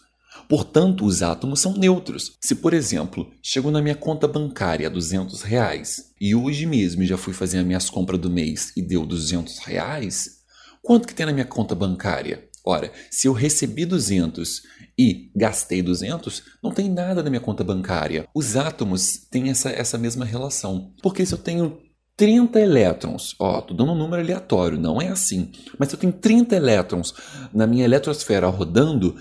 Portanto, 0.49 1.05
os 1.05 1.23
átomos 1.23 1.61
são 1.61 1.75
neutros. 1.75 2.37
Se, 2.41 2.57
por 2.57 2.75
exemplo, 2.75 3.31
chego 3.41 3.71
na 3.71 3.81
minha 3.81 3.95
conta 3.95 4.27
bancária 4.27 4.91
200 4.91 5.43
reais 5.43 6.13
e 6.21 6.35
hoje 6.35 6.67
mesmo 6.67 7.05
já 7.05 7.17
fui 7.17 7.33
fazer 7.33 7.59
as 7.59 7.65
minhas 7.65 7.89
compras 7.89 8.19
do 8.19 8.29
mês 8.29 8.73
e 8.77 8.83
deu 8.83 9.07
200 9.07 9.59
reais, 9.59 10.43
quanto 10.83 11.07
que 11.07 11.15
tem 11.15 11.25
na 11.25 11.33
minha 11.33 11.47
conta 11.47 11.73
bancária? 11.73 12.51
Ora, 12.64 12.92
se 13.11 13.26
eu 13.26 13.33
recebi 13.33 13.85
200 13.85 14.62
e 14.99 15.31
gastei 15.35 15.83
200, 15.83 16.42
não 16.62 16.71
tem 16.71 16.88
nada 16.88 17.23
na 17.23 17.31
minha 17.31 17.40
conta 17.40 17.64
bancária. 17.64 18.28
Os 18.35 18.57
átomos 18.57 19.19
têm 19.31 19.50
essa, 19.50 19.71
essa 19.71 19.99
mesma 19.99 20.25
relação. 20.25 20.92
Porque 21.02 21.26
se 21.26 21.35
eu 21.35 21.38
tenho 21.38 21.78
30 22.16 22.61
elétrons, 22.61 23.35
ó, 23.38 23.61
tô 23.61 23.75
dando 23.75 23.92
um 23.92 23.99
número 23.99 24.23
aleatório, 24.23 24.78
não 24.78 25.00
é 25.00 25.09
assim. 25.09 25.50
Mas 25.76 25.88
se 25.88 25.97
eu 25.97 25.99
tenho 25.99 26.12
30 26.12 26.54
elétrons 26.54 27.12
na 27.52 27.66
minha 27.66 27.85
eletrosfera 27.85 28.47
rodando, 28.47 29.16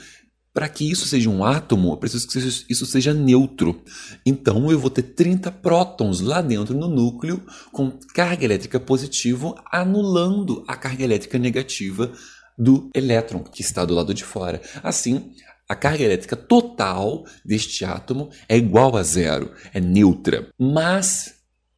para 0.54 0.68
que 0.68 0.90
isso 0.90 1.08
seja 1.08 1.30
um 1.30 1.44
átomo, 1.44 1.94
eu 1.94 1.98
preciso 1.98 2.28
que 2.28 2.38
isso 2.70 2.86
seja 2.86 3.14
neutro. 3.14 3.82
Então 4.26 4.70
eu 4.70 4.78
vou 4.78 4.90
ter 4.90 5.04
30 5.04 5.50
prótons 5.50 6.20
lá 6.20 6.42
dentro 6.42 6.78
no 6.78 6.88
núcleo 6.90 7.42
com 7.72 7.90
carga 8.14 8.44
elétrica 8.44 8.80
positiva, 8.80 9.56
anulando 9.72 10.64
a 10.68 10.76
carga 10.76 11.04
elétrica 11.04 11.40
negativa 11.40 12.12
do 12.58 12.90
elétron 12.96 13.44
que 13.44 13.62
está 13.62 13.86
do 13.86 13.94
lado 13.94 14.14
de 14.14 14.24
fora. 14.24 14.62
Assim, 14.84 15.34
a 15.68 15.76
carga 15.76 16.04
elétrica 16.04 16.36
total 16.36 17.26
deste 17.46 17.86
átomo 17.86 18.30
é 18.50 18.58
igual 18.58 18.98
a 18.98 19.04
zero, 19.04 19.54
é 19.74 19.80
neutra. 19.80 20.50
Mas, 20.60 21.36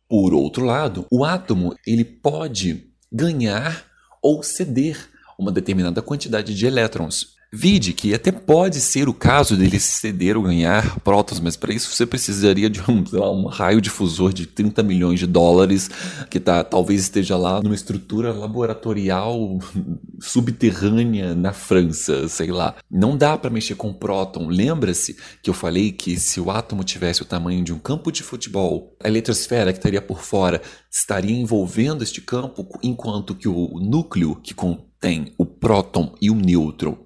por 0.10 0.34
outro 0.34 0.66
lado, 0.66 1.06
o 1.12 1.24
átomo 1.24 1.76
ele 1.86 2.04
pode 2.04 2.92
ganhar 3.12 3.86
ou 4.22 4.42
ceder 4.42 4.98
uma 5.38 5.52
determinada 5.52 6.02
quantidade 6.02 6.56
de 6.56 6.66
elétrons. 6.66 7.33
Vide 7.56 7.94
que 7.94 8.16
até 8.16 8.32
pode 8.32 8.82
ser 8.82 9.08
o 9.08 9.14
caso 9.14 9.56
dele 9.56 9.80
ceder 9.80 10.36
ou 10.36 10.42
ganhar 10.42 11.00
prótons, 11.02 11.40
mas 11.40 11.56
para 11.56 11.72
isso 11.72 11.92
você 11.92 12.04
precisaria 12.04 12.68
de 12.68 12.82
um, 12.82 13.04
lá, 13.12 13.32
um 13.32 13.46
raio 13.46 13.80
difusor 13.80 14.34
de 14.34 14.48
30 14.48 14.82
milhões 14.82 15.20
de 15.20 15.28
dólares, 15.28 15.88
que 16.32 16.40
tá, 16.40 16.64
talvez 16.64 17.02
esteja 17.02 17.38
lá 17.38 17.62
numa 17.62 17.76
estrutura 17.76 18.34
laboratorial 18.34 19.60
subterrânea 20.20 21.36
na 21.36 21.54
França, 21.54 22.28
sei 22.28 22.50
lá. 22.52 22.74
Não 22.90 23.16
dá 23.16 23.38
para 23.38 23.52
mexer 23.52 23.76
com 23.76 23.94
próton. 23.94 24.48
Lembra-se 24.48 25.16
que 25.44 25.50
eu 25.52 25.54
falei 25.54 25.92
que 25.92 26.20
se 26.20 26.42
o 26.42 26.50
átomo 26.50 26.84
tivesse 26.84 27.22
o 27.22 27.26
tamanho 27.26 27.64
de 27.64 27.72
um 27.72 27.78
campo 27.78 28.12
de 28.12 28.24
futebol, 28.24 28.98
a 29.00 29.08
eletrosfera 29.08 29.72
que 29.72 29.78
estaria 29.78 30.02
por 30.02 30.22
fora 30.22 30.60
estaria 30.90 31.38
envolvendo 31.38 32.04
este 32.04 32.20
campo, 32.20 32.68
enquanto 32.82 33.36
que 33.36 33.48
o 33.48 33.80
núcleo 33.80 34.38
que 34.38 34.56
contém 34.56 35.34
o 35.38 35.46
próton 35.46 36.16
e 36.20 36.32
o 36.32 36.36
nêutron 36.36 37.03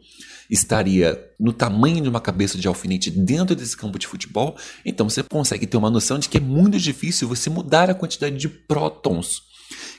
estaria 0.50 1.20
no 1.40 1.54
tamanho 1.54 2.02
de 2.02 2.10
uma 2.10 2.22
cabeça 2.22 2.58
de 2.58 2.68
alfinete 2.68 3.12
dentro 3.12 3.56
desse 3.56 3.76
campo 3.76 4.00
de 4.00 4.08
futebol, 4.08 4.56
então 4.86 5.10
você 5.10 5.24
consegue 5.24 5.68
ter 5.68 5.78
uma 5.78 5.90
noção 5.90 6.20
de 6.20 6.30
que 6.30 6.38
é 6.38 6.42
muito 6.42 6.78
difícil 6.78 7.28
você 7.28 7.50
mudar 7.50 7.90
a 7.90 7.96
quantidade 7.96 8.38
de 8.38 8.50
prótons 8.50 9.44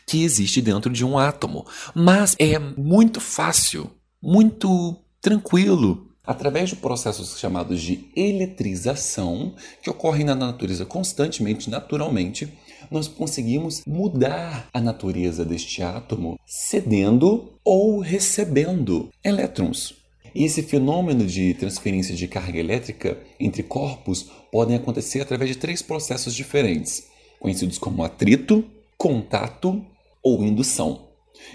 que 0.06 0.22
existe 0.22 0.62
dentro 0.62 0.90
de 0.90 1.04
um 1.04 1.18
átomo. 1.18 1.66
Mas 1.94 2.34
é 2.38 2.58
muito 2.58 3.20
fácil, 3.20 3.90
muito 4.22 4.96
tranquilo 5.20 6.08
através 6.28 6.68
de 6.68 6.76
processos 6.76 7.38
chamados 7.38 7.80
de 7.80 8.10
eletrização, 8.14 9.54
que 9.82 9.88
ocorrem 9.88 10.26
na 10.26 10.34
natureza 10.34 10.84
constantemente, 10.84 11.70
naturalmente, 11.70 12.52
nós 12.90 13.08
conseguimos 13.08 13.82
mudar 13.86 14.68
a 14.70 14.78
natureza 14.78 15.42
deste 15.42 15.82
átomo 15.82 16.38
cedendo 16.44 17.54
ou 17.64 17.98
recebendo 18.00 19.08
elétrons. 19.24 19.97
E 20.34 20.44
esse 20.44 20.62
fenômeno 20.62 21.26
de 21.26 21.54
transferência 21.54 22.14
de 22.14 22.28
carga 22.28 22.58
elétrica 22.58 23.18
entre 23.38 23.62
corpos 23.62 24.30
podem 24.50 24.76
acontecer 24.76 25.20
através 25.20 25.50
de 25.50 25.56
três 25.56 25.82
processos 25.82 26.34
diferentes, 26.34 27.06
conhecidos 27.40 27.78
como 27.78 28.02
atrito, 28.04 28.64
contato 28.96 29.84
ou 30.22 30.42
indução. 30.42 31.08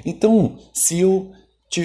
Então, 0.05 0.57
se 0.73 0.99
eu 0.99 1.31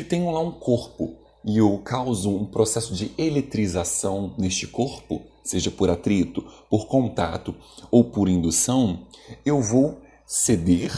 tenho 0.09 0.31
lá 0.31 0.41
um 0.41 0.53
corpo 0.53 1.17
e 1.45 1.59
eu 1.59 1.79
causo 1.79 2.31
um 2.31 2.45
processo 2.45 2.95
de 2.95 3.11
eletrização 3.17 4.35
neste 4.39 4.67
corpo, 4.67 5.23
seja 5.43 5.71
por 5.71 5.89
atrito, 5.89 6.45
por 6.69 6.87
contato 6.87 7.55
ou 7.91 8.05
por 8.05 8.29
indução, 8.29 9.07
eu 9.45 9.61
vou 9.61 10.01
ceder 10.27 10.93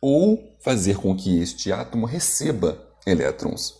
ou 0.00 0.42
fazer 0.60 0.96
com 0.96 1.14
que 1.16 1.38
este 1.38 1.72
átomo 1.72 2.06
receba 2.06 2.88
elétrons. 3.06 3.74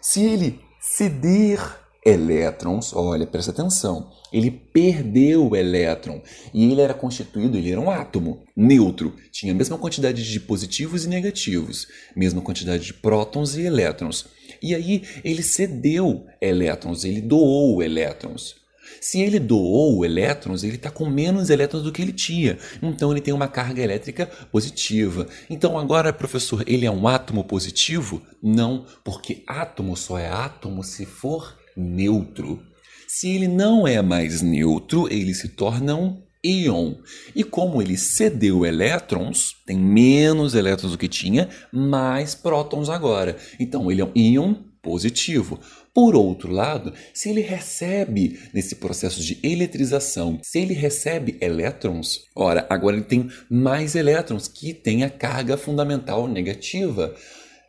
Se 0.00 0.22
ele 0.22 0.60
ceder 0.80 1.78
elétrons, 2.04 2.94
olha, 2.94 3.26
presta 3.26 3.50
atenção, 3.50 4.10
ele 4.32 4.50
perdeu 4.50 5.48
o 5.48 5.56
elétron 5.56 6.22
e 6.54 6.70
ele 6.70 6.80
era 6.80 6.94
constituído, 6.94 7.58
ele 7.58 7.70
era 7.70 7.80
um 7.80 7.90
átomo 7.90 8.42
neutro, 8.56 9.14
tinha 9.30 9.52
a 9.52 9.56
mesma 9.56 9.76
quantidade 9.76 10.26
de 10.28 10.40
positivos 10.40 11.04
e 11.04 11.08
negativos, 11.08 11.86
mesma 12.16 12.40
quantidade 12.40 12.84
de 12.86 12.94
prótons 12.94 13.54
e 13.56 13.62
elétrons. 13.62 14.26
E 14.62 14.74
aí 14.74 15.02
ele 15.22 15.42
cedeu 15.42 16.26
elétrons, 16.40 17.04
ele 17.04 17.20
doou 17.20 17.82
elétrons. 17.82 18.59
Se 19.00 19.20
ele 19.20 19.38
doou 19.38 20.04
elétrons, 20.04 20.62
ele 20.62 20.76
está 20.76 20.90
com 20.90 21.06
menos 21.06 21.48
elétrons 21.48 21.82
do 21.82 21.90
que 21.90 22.02
ele 22.02 22.12
tinha. 22.12 22.58
Então 22.82 23.10
ele 23.10 23.20
tem 23.20 23.32
uma 23.32 23.48
carga 23.48 23.82
elétrica 23.82 24.26
positiva. 24.52 25.26
Então 25.48 25.78
agora, 25.78 26.12
professor, 26.12 26.62
ele 26.66 26.84
é 26.84 26.90
um 26.90 27.08
átomo 27.08 27.42
positivo? 27.44 28.22
Não, 28.42 28.84
porque 29.02 29.42
átomo 29.46 29.96
só 29.96 30.18
é 30.18 30.28
átomo 30.28 30.84
se 30.84 31.06
for 31.06 31.56
neutro. 31.76 32.62
Se 33.08 33.28
ele 33.28 33.48
não 33.48 33.88
é 33.88 34.02
mais 34.02 34.42
neutro, 34.42 35.08
ele 35.10 35.34
se 35.34 35.48
torna 35.48 35.96
um 35.96 36.22
íon. 36.44 36.94
E 37.34 37.42
como 37.42 37.80
ele 37.82 37.96
cedeu 37.96 38.64
elétrons, 38.64 39.56
tem 39.66 39.76
menos 39.76 40.54
elétrons 40.54 40.92
do 40.92 40.98
que 40.98 41.08
tinha, 41.08 41.48
mais 41.72 42.34
prótons 42.34 42.88
agora. 42.88 43.36
Então 43.58 43.90
ele 43.90 44.00
é 44.00 44.04
um 44.04 44.12
íon 44.14 44.69
positivo. 44.82 45.58
Por 45.92 46.14
outro 46.14 46.52
lado, 46.52 46.92
se 47.12 47.28
ele 47.28 47.40
recebe 47.40 48.38
nesse 48.54 48.76
processo 48.76 49.20
de 49.22 49.38
eletrização, 49.42 50.38
se 50.42 50.58
ele 50.58 50.74
recebe 50.74 51.36
elétrons, 51.40 52.20
ora, 52.34 52.66
agora 52.70 52.96
ele 52.96 53.04
tem 53.04 53.28
mais 53.50 53.94
elétrons 53.94 54.48
que 54.48 54.72
tem 54.72 55.04
a 55.04 55.10
carga 55.10 55.56
fundamental 55.56 56.28
negativa. 56.28 57.14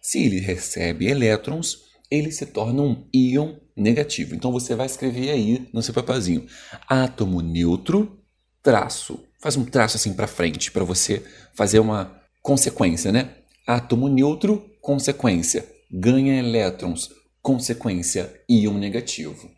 Se 0.02 0.24
ele 0.24 0.40
recebe 0.40 1.08
elétrons, 1.08 1.80
ele 2.10 2.32
se 2.32 2.46
torna 2.46 2.82
um 2.82 3.08
íon 3.14 3.56
negativo. 3.76 4.36
Então 4.36 4.52
você 4.52 4.76
vai 4.76 4.86
escrever 4.86 5.32
aí 5.32 5.68
no 5.74 5.82
seu 5.82 5.94
papazinho: 5.94 6.46
átomo 6.88 7.42
neutro, 7.42 8.20
traço. 8.62 9.20
Faz 9.40 9.56
um 9.58 9.66
traço 9.66 9.98
assim 9.98 10.14
para 10.14 10.28
frente 10.28 10.72
para 10.72 10.84
você 10.84 11.24
fazer 11.56 11.80
uma 11.80 12.22
consequência, 12.44 13.12
né? 13.12 13.30
Átomo 13.66 14.08
neutro, 14.08 14.64
consequência. 14.82 15.66
Ganha 15.94 16.40
elétrons, 16.40 17.10
consequência, 17.42 18.34
íon 18.48 18.78
negativo. 18.78 19.52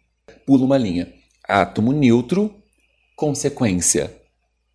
Pula 0.47 0.65
uma 0.65 0.77
linha. 0.77 1.13
Átomo 1.47 1.91
neutro, 1.91 2.55
consequência, 3.15 4.11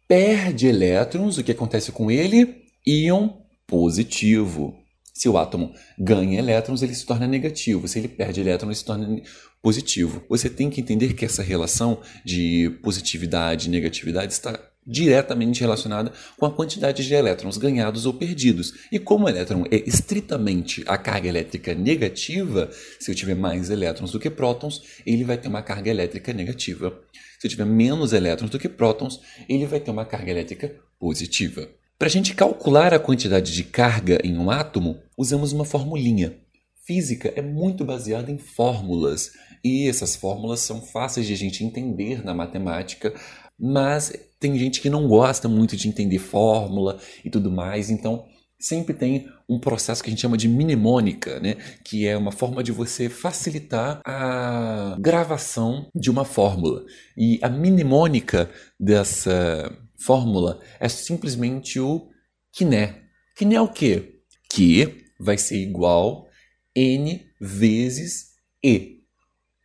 perde 0.06 0.66
elétrons, 0.66 1.36
o 1.36 1.42
que 1.42 1.52
acontece 1.52 1.90
com 1.90 2.10
ele? 2.10 2.62
Íon 2.86 3.42
positivo. 3.66 4.78
Se 5.12 5.28
o 5.28 5.36
átomo 5.36 5.74
ganha 5.98 6.38
elétrons, 6.38 6.80
ele 6.80 6.94
se 6.94 7.04
torna 7.04 7.26
negativo. 7.26 7.88
Se 7.88 7.98
ele 7.98 8.06
perde 8.06 8.40
elétrons, 8.40 8.68
ele 8.68 8.76
se 8.76 8.84
torna 8.84 9.22
positivo. 9.60 10.24
Você 10.28 10.48
tem 10.48 10.70
que 10.70 10.80
entender 10.80 11.14
que 11.14 11.24
essa 11.24 11.42
relação 11.42 12.00
de 12.24 12.70
positividade 12.82 13.66
e 13.66 13.70
negatividade 13.70 14.32
está 14.32 14.67
diretamente 14.88 15.60
relacionada 15.60 16.10
com 16.38 16.46
a 16.46 16.50
quantidade 16.50 17.06
de 17.06 17.14
elétrons 17.14 17.58
ganhados 17.58 18.06
ou 18.06 18.14
perdidos. 18.14 18.72
E 18.90 18.98
como 18.98 19.26
o 19.26 19.28
elétron 19.28 19.64
é 19.70 19.76
estritamente 19.86 20.82
a 20.86 20.96
carga 20.96 21.28
elétrica 21.28 21.74
negativa, 21.74 22.70
se 22.98 23.10
eu 23.10 23.14
tiver 23.14 23.36
mais 23.36 23.68
elétrons 23.68 24.10
do 24.10 24.18
que 24.18 24.30
prótons, 24.30 24.82
ele 25.04 25.24
vai 25.24 25.36
ter 25.36 25.48
uma 25.48 25.62
carga 25.62 25.90
elétrica 25.90 26.32
negativa. 26.32 26.98
Se 27.38 27.46
eu 27.46 27.50
tiver 27.50 27.66
menos 27.66 28.14
elétrons 28.14 28.50
do 28.50 28.58
que 28.58 28.68
prótons, 28.68 29.20
ele 29.46 29.66
vai 29.66 29.78
ter 29.78 29.90
uma 29.90 30.06
carga 30.06 30.30
elétrica 30.30 30.74
positiva. 30.98 31.68
Para 31.98 32.08
a 32.08 32.10
gente 32.10 32.34
calcular 32.34 32.94
a 32.94 32.98
quantidade 32.98 33.52
de 33.52 33.64
carga 33.64 34.18
em 34.24 34.38
um 34.38 34.50
átomo, 34.50 35.00
usamos 35.16 35.52
uma 35.52 35.64
formulinha. 35.64 36.38
Física 36.86 37.32
é 37.36 37.42
muito 37.42 37.84
baseada 37.84 38.30
em 38.30 38.38
fórmulas, 38.38 39.32
e 39.62 39.88
essas 39.88 40.16
fórmulas 40.16 40.60
são 40.60 40.80
fáceis 40.80 41.26
de 41.26 41.34
a 41.34 41.36
gente 41.36 41.62
entender 41.62 42.24
na 42.24 42.32
matemática 42.32 43.12
mas 43.58 44.12
tem 44.38 44.58
gente 44.58 44.80
que 44.80 44.90
não 44.90 45.08
gosta 45.08 45.48
muito 45.48 45.76
de 45.76 45.88
entender 45.88 46.18
fórmula 46.18 46.98
e 47.24 47.30
tudo 47.30 47.50
mais, 47.50 47.90
então 47.90 48.26
sempre 48.60 48.92
tem 48.92 49.28
um 49.48 49.58
processo 49.58 50.02
que 50.02 50.08
a 50.08 50.12
gente 50.12 50.20
chama 50.20 50.36
de 50.36 50.48
mnemônica, 50.48 51.38
né? 51.40 51.56
que 51.84 52.06
é 52.06 52.16
uma 52.16 52.32
forma 52.32 52.62
de 52.62 52.72
você 52.72 53.08
facilitar 53.08 54.00
a 54.04 54.96
gravação 54.98 55.88
de 55.94 56.10
uma 56.10 56.24
fórmula. 56.24 56.84
E 57.16 57.38
a 57.40 57.48
mnemônica 57.48 58.50
dessa 58.78 59.72
fórmula 59.98 60.60
é 60.80 60.88
simplesmente 60.88 61.78
o 61.78 62.08
quiné. 62.52 63.02
Quiné 63.36 63.56
é 63.56 63.60
o 63.60 63.68
quê? 63.68 64.20
Que 64.50 65.04
vai 65.18 65.38
ser 65.38 65.56
igual 65.56 66.28
n 66.74 67.26
vezes 67.40 68.34
e. 68.62 68.98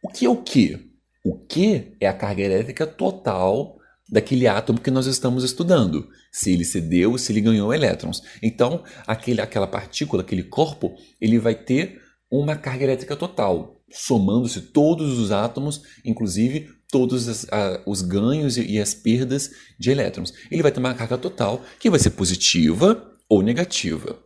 O 0.03 0.09
que 0.09 0.25
é 0.25 0.29
o 0.29 0.37
que? 0.37 0.91
O 1.25 1.37
que 1.37 1.95
é 1.99 2.07
a 2.07 2.13
carga 2.13 2.41
elétrica 2.41 2.85
total 2.85 3.79
daquele 4.13 4.45
átomo 4.45 4.79
que 4.79 4.91
nós 4.91 5.07
estamos 5.07 5.43
estudando. 5.43 6.07
Se 6.31 6.53
ele 6.53 6.63
cedeu, 6.63 7.17
se 7.17 7.31
ele 7.31 7.41
ganhou 7.41 7.73
elétrons. 7.73 8.21
Então, 8.43 8.83
aquele, 9.07 9.41
aquela 9.41 9.65
partícula, 9.65 10.21
aquele 10.21 10.43
corpo, 10.43 10.95
ele 11.19 11.39
vai 11.39 11.55
ter 11.55 11.99
uma 12.29 12.55
carga 12.55 12.83
elétrica 12.83 13.15
total, 13.15 13.81
somando-se 13.91 14.61
todos 14.61 15.17
os 15.17 15.31
átomos, 15.31 15.81
inclusive 16.05 16.69
todos 16.91 17.27
as, 17.27 17.47
a, 17.51 17.81
os 17.87 18.03
ganhos 18.03 18.55
e, 18.55 18.73
e 18.73 18.79
as 18.79 18.93
perdas 18.93 19.49
de 19.79 19.89
elétrons. 19.89 20.31
Ele 20.51 20.61
vai 20.61 20.71
ter 20.71 20.79
uma 20.79 20.93
carga 20.93 21.17
total 21.17 21.63
que 21.79 21.89
vai 21.89 21.99
ser 21.99 22.11
positiva 22.11 23.11
ou 23.27 23.41
negativa. 23.41 24.19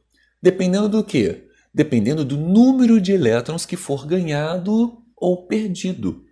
Dependendo 0.44 0.90
do 0.90 1.02
que? 1.02 1.46
Dependendo 1.74 2.26
do 2.26 2.36
número 2.36 3.00
de 3.00 3.14
elétrons 3.14 3.66
que 3.66 3.78
for 3.78 4.06
ganhado 4.06 4.98
ou 5.16 5.48
perdido. 5.48 6.26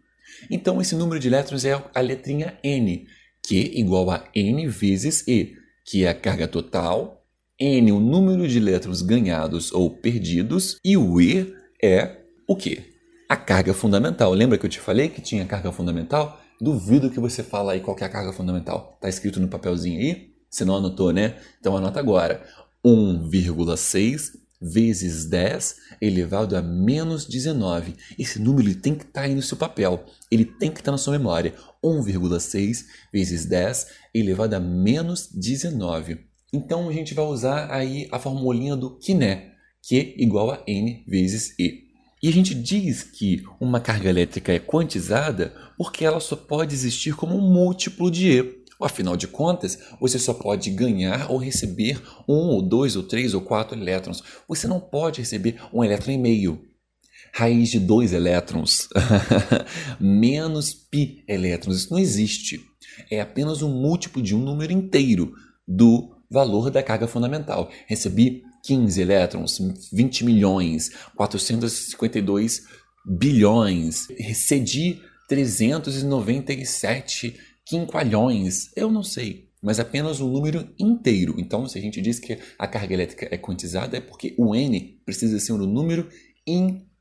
Então, 0.51 0.81
esse 0.81 0.93
número 0.93 1.21
de 1.21 1.29
elétrons 1.29 1.63
é 1.63 1.81
a 1.93 2.01
letrinha 2.01 2.59
N. 2.61 3.07
Q 3.45 3.71
igual 3.73 4.09
a 4.11 4.23
N 4.33 4.67
vezes 4.67 5.27
E, 5.27 5.53
que 5.85 6.03
é 6.03 6.09
a 6.09 6.13
carga 6.13 6.47
total, 6.47 7.23
N 7.59 7.91
o 7.91 7.99
número 7.99 8.47
de 8.47 8.57
elétrons 8.57 9.01
ganhados 9.01 9.71
ou 9.71 9.89
perdidos, 9.89 10.77
e 10.83 10.97
o 10.97 11.21
E 11.21 11.53
é 11.81 12.21
o 12.47 12.55
quê? 12.55 12.83
A 13.29 13.35
carga 13.35 13.73
fundamental. 13.73 14.33
Lembra 14.33 14.57
que 14.57 14.65
eu 14.65 14.69
te 14.69 14.79
falei 14.79 15.09
que 15.09 15.21
tinha 15.21 15.45
carga 15.45 15.71
fundamental? 15.71 16.41
Duvido 16.59 17.09
que 17.09 17.19
você 17.19 17.43
fala 17.43 17.73
aí 17.73 17.79
qual 17.79 17.97
é 17.99 18.05
a 18.05 18.09
carga 18.09 18.33
fundamental. 18.33 18.93
Está 18.95 19.09
escrito 19.09 19.39
no 19.39 19.47
papelzinho 19.47 19.99
aí? 19.99 20.31
Você 20.49 20.63
não 20.63 20.77
anotou, 20.77 21.11
né? 21.11 21.35
Então 21.59 21.75
anota 21.75 21.99
agora. 21.99 22.43
1,6 22.85 24.45
vezes 24.61 25.25
10 25.25 25.75
elevado 26.01 26.55
a 26.55 26.61
menos 26.61 27.25
19. 27.25 27.95
Esse 28.17 28.39
número 28.39 28.73
tem 28.75 28.95
que 28.95 29.03
estar 29.03 29.21
tá 29.21 29.27
aí 29.27 29.35
no 29.35 29.41
seu 29.41 29.57
papel, 29.57 30.05
ele 30.31 30.45
tem 30.45 30.71
que 30.71 30.79
estar 30.79 30.85
tá 30.85 30.91
na 30.91 30.97
sua 30.97 31.17
memória. 31.17 31.53
1,6 31.85 32.85
vezes 33.13 33.45
10 33.45 33.87
elevado 34.13 34.55
a 34.55 34.59
menos 34.59 35.29
19. 35.31 36.19
Então 36.51 36.89
a 36.89 36.93
gente 36.93 37.13
vai 37.13 37.25
usar 37.25 37.71
aí 37.71 38.07
a 38.11 38.17
formulinha 38.17 38.75
do 38.75 38.97
Quiné, 38.97 39.51
Q 39.81 40.15
igual 40.17 40.51
a 40.51 40.63
N 40.65 41.03
vezes 41.07 41.53
E. 41.59 41.85
E 42.23 42.27
a 42.27 42.31
gente 42.31 42.55
diz 42.55 43.03
que 43.03 43.43
uma 43.59 43.79
carga 43.79 44.09
elétrica 44.09 44.51
é 44.51 44.59
quantizada 44.59 45.53
porque 45.77 46.03
ela 46.03 46.19
só 46.19 46.35
pode 46.35 46.73
existir 46.73 47.15
como 47.15 47.35
um 47.35 47.41
múltiplo 47.41 48.09
de 48.09 48.31
E. 48.31 48.65
Afinal 48.81 49.15
de 49.15 49.27
contas, 49.27 49.77
você 50.01 50.19
só 50.19 50.33
pode 50.33 50.69
ganhar 50.71 51.31
ou 51.31 51.37
receber 51.37 52.01
um, 52.27 52.49
ou 52.49 52.61
dois, 52.61 52.95
ou 52.95 53.03
três, 53.03 53.33
ou 53.33 53.41
quatro 53.41 53.77
elétrons. 53.77 54.21
Você 54.47 54.67
não 54.67 54.79
pode 54.79 55.21
receber 55.21 55.61
um 55.73 55.83
elétron 55.83 56.11
e 56.11 56.17
meio. 56.17 56.61
Raiz 57.37 57.69
de 57.69 57.81
dois 57.81 58.13
elétrons 58.13 58.87
menos 59.99 60.73
pi 60.73 61.21
elétrons. 61.27 61.75
Isso 61.75 61.91
não 61.91 61.99
existe. 61.99 62.61
É 63.11 63.19
apenas 63.19 63.61
um 63.61 63.69
múltiplo 63.69 64.21
de 64.21 64.33
um 64.33 64.39
número 64.39 64.71
inteiro 64.71 65.33
do 65.67 66.15
valor 66.31 66.71
da 66.71 66.81
carga 66.81 67.09
fundamental. 67.09 67.69
Recebi 67.87 68.41
15 68.63 69.01
elétrons, 69.01 69.59
20 69.91 70.23
milhões, 70.23 70.91
452 71.17 72.61
bilhões. 73.05 74.07
Cedi 74.33 75.01
397 75.27 77.37
quinqualhões, 77.65 78.69
eu 78.77 78.89
não 78.89 79.03
sei, 79.03 79.49
mas 79.61 79.77
apenas 79.77 80.21
um 80.21 80.31
número 80.31 80.73
inteiro. 80.79 81.35
Então, 81.37 81.67
se 81.67 81.77
a 81.77 81.81
gente 81.81 81.99
diz 81.99 82.17
que 82.17 82.39
a 82.57 82.65
carga 82.65 82.93
elétrica 82.93 83.27
é 83.29 83.37
quantizada, 83.37 83.97
é 83.97 83.99
porque 83.99 84.33
o 84.37 84.55
N 84.55 85.01
precisa 85.03 85.37
ser 85.37 85.51
um 85.51 85.57
número 85.57 86.07
inteiro. 86.47 86.94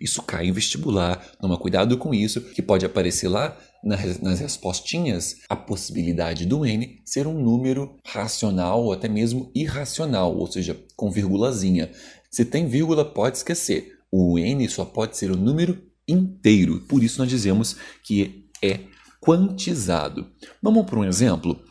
Isso 0.00 0.22
cai 0.22 0.46
em 0.46 0.52
vestibular, 0.52 1.24
toma 1.40 1.56
cuidado 1.56 1.96
com 1.96 2.12
isso, 2.12 2.40
que 2.40 2.60
pode 2.60 2.84
aparecer 2.84 3.28
lá 3.28 3.56
nas, 3.82 4.40
respostinhas 4.40 5.36
a 5.48 5.54
possibilidade 5.54 6.44
do 6.44 6.66
N 6.66 7.00
ser 7.04 7.26
um 7.28 7.40
número 7.40 7.96
racional 8.04 8.82
ou 8.82 8.92
até 8.92 9.08
mesmo 9.08 9.52
irracional, 9.54 10.36
ou 10.36 10.50
seja, 10.50 10.76
com 10.96 11.10
vírgulazinha. 11.10 11.90
Se 12.28 12.44
tem 12.44 12.66
vírgula, 12.66 13.04
pode 13.04 13.36
esquecer. 13.36 13.96
O 14.10 14.36
N 14.38 14.68
só 14.68 14.84
pode 14.84 15.16
ser 15.16 15.30
um 15.30 15.36
número 15.36 15.80
inteiro. 16.08 16.80
Por 16.80 17.04
isso 17.04 17.20
nós 17.20 17.28
dizemos 17.28 17.76
que 18.02 18.48
é 18.60 18.80
quantizado. 19.20 20.26
Vamos 20.60 20.86
para 20.86 20.98
um 20.98 21.04
exemplo? 21.04 21.62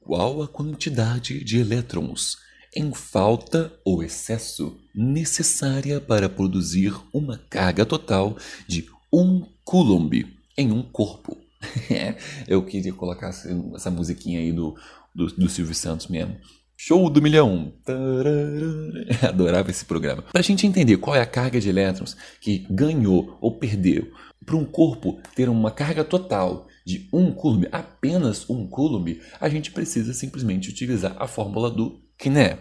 Qual 0.00 0.42
a 0.42 0.48
quantidade 0.48 1.44
de 1.44 1.58
elétrons 1.58 2.36
em 2.74 2.92
falta 2.92 3.72
ou 3.84 4.02
excesso 4.02 4.76
necessária 4.94 6.00
para 6.00 6.28
produzir 6.28 6.94
uma 7.12 7.38
carga 7.50 7.84
total 7.84 8.36
de 8.66 8.86
1 9.12 9.46
coulomb 9.64 10.26
em 10.56 10.70
um 10.70 10.82
corpo? 10.82 11.36
Eu 12.46 12.64
queria 12.64 12.92
colocar 12.92 13.28
essa 13.28 13.90
musiquinha 13.90 14.40
aí 14.40 14.52
do, 14.52 14.76
do, 15.14 15.26
do 15.26 15.48
Silvio 15.48 15.74
Santos 15.74 16.06
mesmo. 16.06 16.36
Show 16.76 17.10
do 17.10 17.20
milhão! 17.20 17.74
Adorava 19.28 19.70
esse 19.70 19.84
programa. 19.84 20.22
Para 20.22 20.40
a 20.40 20.42
gente 20.42 20.66
entender 20.66 20.96
qual 20.96 21.14
é 21.14 21.20
a 21.20 21.26
carga 21.26 21.60
de 21.60 21.68
elétrons 21.68 22.16
que 22.40 22.66
ganhou 22.70 23.36
ou 23.40 23.58
perdeu, 23.58 24.10
para 24.46 24.56
um 24.56 24.64
corpo 24.64 25.20
ter 25.34 25.48
uma 25.48 25.70
carga 25.70 26.02
total 26.02 26.66
de 26.86 27.06
1 27.12 27.32
coulomb, 27.32 27.68
apenas 27.70 28.48
1 28.48 28.66
coulomb, 28.68 29.20
a 29.38 29.48
gente 29.48 29.70
precisa 29.70 30.14
simplesmente 30.14 30.70
utilizar 30.70 31.14
a 31.18 31.26
fórmula 31.26 31.70
do 31.70 32.00
Kné. 32.20 32.58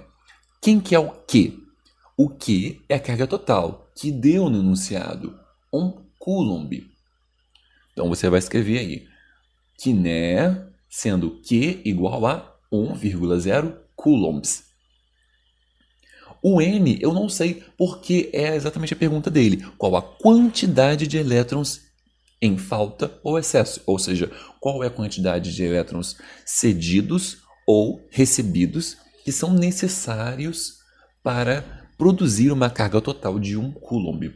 Quem 0.61 0.79
que 0.79 0.95
é 0.95 0.99
o 0.99 1.11
Q? 1.11 1.59
O 2.17 2.29
Q 2.29 2.81
é 2.87 2.95
a 2.95 2.99
carga 2.99 3.27
total, 3.27 3.91
que 3.93 4.09
deu 4.09 4.49
no 4.49 4.59
enunciado 4.59 5.37
1 5.73 6.05
coulomb. 6.17 6.89
Então 7.91 8.07
você 8.07 8.29
vai 8.29 8.39
escrever 8.39 8.79
aí 8.79 9.07
Kné, 9.77 10.65
sendo 10.89 11.41
Q 11.41 11.81
igual 11.83 12.25
a 12.25 12.57
1,0 12.71 13.77
coulombs. 13.97 14.63
O 16.41 16.61
N 16.61 16.97
eu 17.01 17.13
não 17.13 17.27
sei 17.27 17.61
porque 17.77 18.29
é 18.31 18.55
exatamente 18.55 18.93
a 18.93 18.97
pergunta 18.97 19.29
dele. 19.29 19.65
Qual 19.77 19.93
a 19.97 20.01
quantidade 20.01 21.05
de 21.05 21.17
elétrons 21.17 21.81
em 22.41 22.57
falta 22.57 23.19
ou 23.21 23.37
excesso? 23.37 23.81
Ou 23.85 23.99
seja, 23.99 24.31
qual 24.61 24.81
é 24.85 24.87
a 24.87 24.91
quantidade 24.91 25.53
de 25.53 25.63
elétrons 25.63 26.15
cedidos 26.45 27.39
ou 27.67 28.07
recebidos 28.09 28.95
que 29.29 29.33
são 29.33 29.53
necessários 29.53 30.79
para 31.21 31.63
produzir 31.99 32.51
uma 32.51 32.67
carga 32.67 32.99
total 32.99 33.39
de 33.39 33.55
um 33.55 33.71
coulomb. 33.71 34.33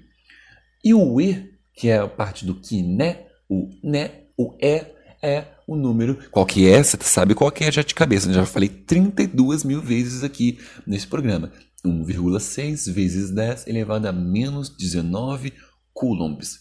E 0.85 0.93
o 0.93 1.19
E, 1.19 1.49
que 1.73 1.89
é 1.89 1.97
a 1.97 2.07
parte 2.07 2.45
do 2.45 2.53
que 2.53 2.83
né, 2.83 3.25
o 3.49 3.71
né, 3.83 4.25
o 4.37 4.55
E 4.61 4.85
é 5.19 5.47
o 5.67 5.75
número. 5.75 6.19
Qual 6.29 6.45
que 6.45 6.69
é? 6.69 6.83
Você 6.83 6.95
sabe 7.01 7.33
qual 7.33 7.51
que 7.51 7.63
é 7.63 7.71
já 7.71 7.81
de 7.81 7.95
cabeça. 7.95 8.29
Eu 8.29 8.35
já 8.35 8.45
falei 8.45 8.69
32 8.69 9.63
mil 9.63 9.81
vezes 9.81 10.23
aqui 10.23 10.59
nesse 10.85 11.07
programa. 11.07 11.51
1,6 11.83 12.93
vezes 12.93 13.31
10 13.31 13.65
elevado 13.65 14.05
a 14.05 14.11
menos 14.11 14.69
19 14.69 15.53
coulombs. 15.91 16.59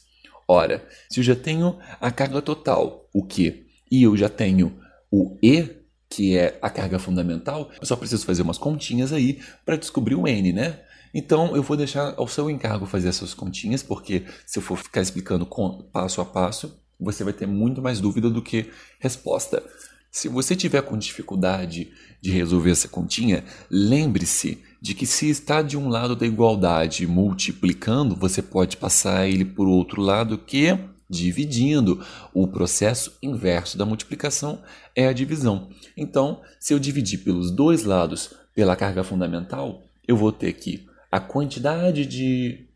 Ora, 0.48 0.88
se 1.10 1.20
eu 1.20 1.24
já 1.24 1.36
tenho 1.36 1.78
a 2.00 2.10
carga 2.10 2.40
total, 2.40 3.10
o 3.12 3.26
Q, 3.26 3.66
e 3.90 4.02
eu 4.02 4.16
já 4.16 4.30
tenho 4.30 4.80
o 5.10 5.36
E, 5.42 5.81
que 6.12 6.36
é 6.36 6.58
a 6.60 6.68
carga 6.68 6.98
fundamental, 6.98 7.70
eu 7.80 7.86
só 7.86 7.96
preciso 7.96 8.26
fazer 8.26 8.42
umas 8.42 8.58
continhas 8.58 9.14
aí 9.14 9.40
para 9.64 9.76
descobrir 9.76 10.14
o 10.14 10.28
N, 10.28 10.52
né? 10.52 10.80
Então 11.14 11.56
eu 11.56 11.62
vou 11.62 11.74
deixar 11.74 12.12
ao 12.18 12.28
seu 12.28 12.50
encargo 12.50 12.84
fazer 12.84 13.08
essas 13.08 13.32
continhas, 13.32 13.82
porque 13.82 14.24
se 14.46 14.58
eu 14.58 14.62
for 14.62 14.76
ficar 14.76 15.00
explicando 15.00 15.48
passo 15.90 16.20
a 16.20 16.24
passo, 16.26 16.78
você 17.00 17.24
vai 17.24 17.32
ter 17.32 17.46
muito 17.46 17.80
mais 17.80 17.98
dúvida 17.98 18.28
do 18.28 18.42
que 18.42 18.70
resposta. 19.00 19.62
Se 20.10 20.28
você 20.28 20.54
tiver 20.54 20.82
com 20.82 20.98
dificuldade 20.98 21.90
de 22.20 22.30
resolver 22.30 22.72
essa 22.72 22.88
continha, 22.88 23.42
lembre-se 23.70 24.62
de 24.82 24.94
que 24.94 25.06
se 25.06 25.30
está 25.30 25.62
de 25.62 25.78
um 25.78 25.88
lado 25.88 26.14
da 26.14 26.26
igualdade 26.26 27.06
multiplicando, 27.06 28.14
você 28.14 28.42
pode 28.42 28.76
passar 28.76 29.26
ele 29.26 29.46
por 29.46 29.66
outro 29.66 30.02
lado 30.02 30.36
que 30.36 30.78
dividindo. 31.12 32.04
O 32.32 32.48
processo 32.48 33.16
inverso 33.22 33.76
da 33.76 33.84
multiplicação 33.84 34.62
é 34.96 35.06
a 35.06 35.12
divisão. 35.12 35.68
Então, 35.96 36.40
se 36.58 36.72
eu 36.72 36.78
dividir 36.78 37.18
pelos 37.18 37.50
dois 37.50 37.84
lados 37.84 38.34
pela 38.54 38.74
carga 38.74 39.04
fundamental, 39.04 39.84
eu 40.08 40.16
vou 40.16 40.32
ter 40.32 40.54
que 40.54 40.86
a 41.10 41.20
quantidade 41.20 42.06
de 42.06 42.66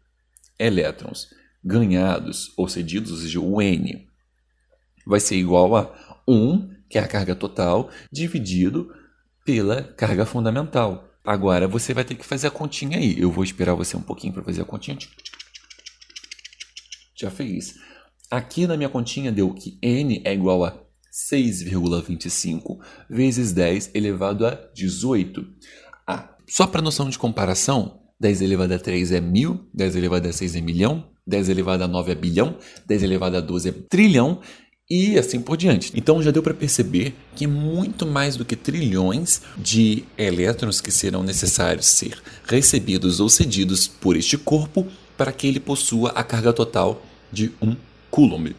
elétrons 0.59 1.29
ganhados 1.64 2.53
ou 2.57 2.68
cedidos, 2.68 3.11
ou 3.11 3.16
seja, 3.16 3.40
o 3.40 3.61
N, 3.61 4.07
vai 5.07 5.18
ser 5.18 5.37
igual 5.37 5.75
a 5.75 6.22
1, 6.29 6.75
que 6.88 6.99
é 6.99 7.01
a 7.01 7.09
carga 7.09 7.35
total, 7.35 7.90
dividido 8.12 8.94
pela 9.44 9.83
carga 9.83 10.27
fundamental. 10.27 11.09
Agora 11.25 11.66
você 11.66 11.92
vai 11.92 12.05
ter 12.05 12.14
que 12.14 12.25
fazer 12.25 12.46
a 12.46 12.51
continha 12.51 12.99
aí. 12.99 13.18
Eu 13.18 13.33
vou 13.33 13.42
esperar 13.42 13.75
você 13.75 13.96
um 13.96 14.03
pouquinho 14.03 14.33
para 14.33 14.44
fazer 14.44 14.62
a 14.62 14.64
continha. 14.64 14.99
Já 17.16 17.31
fez. 17.31 17.75
Aqui 18.31 18.67
na 18.67 18.77
minha 18.77 18.89
continha 18.89 19.31
deu 19.31 19.53
que 19.53 19.79
n 19.81 20.21
é 20.25 20.35
igual 20.35 20.65
a 20.65 20.77
6,25 21.31 22.79
vezes 23.09 23.53
10 23.53 23.91
elevado 23.95 24.47
a 24.47 24.59
18. 24.75 25.47
Ah, 26.07 26.37
só 26.49 26.67
para 26.67 26.83
noção 26.83 27.09
de 27.09 27.19
comparação, 27.19 28.01
10 28.21 28.43
elevado 28.43 28.75
a 28.75 28.79
3 28.79 29.12
é 29.12 29.21
mil, 29.21 29.67
10 29.73 29.97
elevado 29.97 30.29
a 30.29 30.33
6 30.33 30.57
é 30.57 30.61
milhão, 30.61 31.05
10 31.27 31.49
elevado 31.49 31.85
a 31.85 31.89
9 31.89 32.12
é 32.12 32.15
bilhão, 32.15 32.57
10 32.87 33.03
elevado 33.03 33.37
a 33.37 33.41
12 33.41 33.69
é 33.69 33.73
trilhão 33.89 34.41
e 34.91 35.19
assim 35.19 35.41
por 35.41 35.57
diante. 35.57 35.93
Então 35.95 36.23
já 36.23 36.31
deu 36.31 36.43
para 36.43 36.55
perceber 36.55 37.15
que 37.35 37.45
é 37.45 37.49
muito 37.49 38.07
mais 38.07 38.37
do 38.37 38.45
que 38.45 38.57
trilhões 38.57 39.41
de 39.57 40.05
elétrons 40.19 40.81
que 40.81 40.91
serão 40.91 41.23
necessários 41.23 41.87
ser 41.87 42.21
recebidos 42.45 43.21
ou 43.21 43.29
cedidos 43.29 43.87
por 43.87 44.17
este 44.17 44.37
corpo 44.37 44.87
para 45.17 45.33
que 45.33 45.47
ele 45.47 45.61
possua 45.61 46.11
a 46.11 46.23
carga 46.23 46.53
total 46.53 47.03
de 47.33 47.53
um 47.61 47.75
coulomb. 48.17 48.57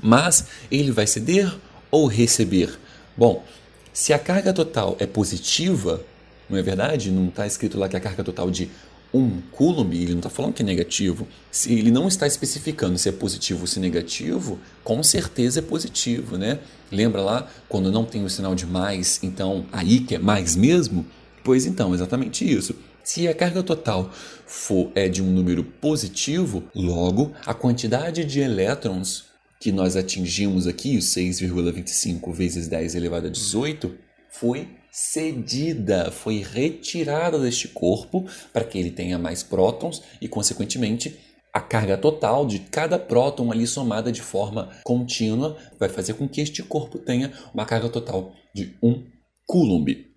Mas 0.00 0.46
ele 0.70 0.92
vai 0.92 1.04
ceder 1.04 1.52
ou 1.90 2.06
receber? 2.06 2.78
Bom, 3.16 3.44
se 3.92 4.12
a 4.12 4.18
carga 4.18 4.52
total 4.52 4.96
é 5.00 5.06
positiva, 5.06 6.00
não 6.48 6.56
é 6.56 6.62
verdade? 6.62 7.10
Não 7.10 7.26
está 7.26 7.48
escrito 7.48 7.76
lá 7.76 7.88
que 7.88 7.96
a 7.96 8.00
carga 8.00 8.22
total 8.22 8.48
de 8.48 8.70
um 9.12 9.40
coulomb, 9.50 9.92
ele 9.92 10.12
não 10.12 10.20
está 10.20 10.30
falando 10.30 10.52
que 10.52 10.62
é 10.62 10.64
negativo. 10.64 11.26
Se 11.50 11.72
ele 11.72 11.90
não 11.90 12.06
está 12.06 12.28
especificando 12.28 12.96
se 12.96 13.08
é 13.08 13.12
positivo 13.12 13.62
ou 13.62 13.66
se 13.66 13.80
é 13.80 13.82
negativo, 13.82 14.60
com 14.84 15.02
certeza 15.02 15.58
é 15.58 15.62
positivo, 15.62 16.38
né? 16.38 16.60
Lembra 16.92 17.22
lá 17.22 17.48
quando 17.68 17.90
não 17.90 18.04
tem 18.04 18.24
o 18.24 18.30
sinal 18.30 18.54
de 18.54 18.66
mais, 18.66 19.18
então 19.20 19.66
aí 19.72 19.98
que 19.98 20.14
é 20.14 20.18
mais 20.20 20.54
mesmo? 20.54 21.04
Pois 21.42 21.66
então, 21.66 21.92
exatamente 21.92 22.48
isso. 22.48 22.76
Se 23.12 23.26
a 23.26 23.34
carga 23.34 23.60
total 23.60 24.08
for 24.46 24.92
é 24.94 25.08
de 25.08 25.20
um 25.20 25.26
número 25.26 25.64
positivo, 25.64 26.62
logo 26.72 27.32
a 27.44 27.52
quantidade 27.52 28.24
de 28.24 28.38
elétrons 28.38 29.24
que 29.60 29.72
nós 29.72 29.96
atingimos 29.96 30.68
aqui, 30.68 30.96
o 30.96 31.00
6,25 31.00 32.32
vezes 32.32 32.68
10 32.68 32.94
elevado 32.94 33.26
a 33.26 33.30
18, 33.30 33.98
foi 34.30 34.68
cedida, 34.92 36.12
foi 36.12 36.36
retirada 36.36 37.36
deste 37.40 37.66
corpo 37.66 38.26
para 38.52 38.62
que 38.62 38.78
ele 38.78 38.92
tenha 38.92 39.18
mais 39.18 39.42
prótons 39.42 40.04
e, 40.20 40.28
consequentemente, 40.28 41.18
a 41.52 41.60
carga 41.60 41.98
total 41.98 42.46
de 42.46 42.60
cada 42.60 42.96
próton 42.96 43.50
ali 43.50 43.66
somada 43.66 44.12
de 44.12 44.22
forma 44.22 44.70
contínua 44.84 45.56
vai 45.80 45.88
fazer 45.88 46.14
com 46.14 46.28
que 46.28 46.40
este 46.40 46.62
corpo 46.62 46.96
tenha 46.96 47.32
uma 47.52 47.66
carga 47.66 47.88
total 47.88 48.32
de 48.54 48.78
1 48.80 49.04
coulomb. 49.48 50.09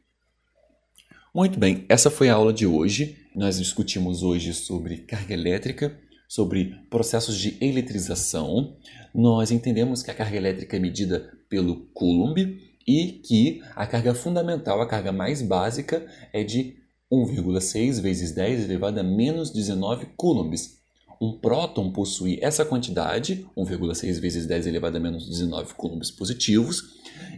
Muito 1.36 1.58
bem, 1.58 1.84
essa 1.90 2.12
foi 2.12 2.30
a 2.30 2.36
aula 2.36 2.54
de 2.54 2.68
hoje. 2.68 3.18
Nós 3.36 3.58
discutimos 3.58 4.22
hoje 4.22 4.54
sobre 4.54 4.98
carga 4.98 5.34
elétrica, 5.34 6.00
sobre 6.30 6.76
processos 6.92 7.36
de 7.40 7.58
eletrização. 7.60 8.78
Nós 9.16 9.50
entendemos 9.50 10.04
que 10.04 10.12
a 10.12 10.14
carga 10.14 10.38
elétrica 10.38 10.78
é 10.78 10.80
medida 10.80 11.34
pelo 11.50 11.88
coulomb 11.92 12.38
e 12.88 13.14
que 13.26 13.64
a 13.76 13.88
carga 13.88 14.14
fundamental, 14.14 14.80
a 14.80 14.86
carga 14.86 15.12
mais 15.12 15.42
básica, 15.42 16.06
é 16.32 16.44
de 16.44 16.76
1,6 17.12 18.00
vezes 18.00 18.32
10 18.32 18.66
elevado 18.66 19.00
a 19.00 19.04
menos 19.04 19.50
19 19.50 20.10
coulombs. 20.16 20.84
Um 21.20 21.40
próton 21.40 21.92
possui 21.92 22.38
essa 22.44 22.64
quantidade, 22.64 23.44
1,6 23.58 24.20
vezes 24.20 24.46
10 24.46 24.68
elevado 24.68 24.98
a 24.98 25.00
menos 25.00 25.28
19 25.28 25.74
coulombs 25.74 26.12
positivos, 26.12 26.84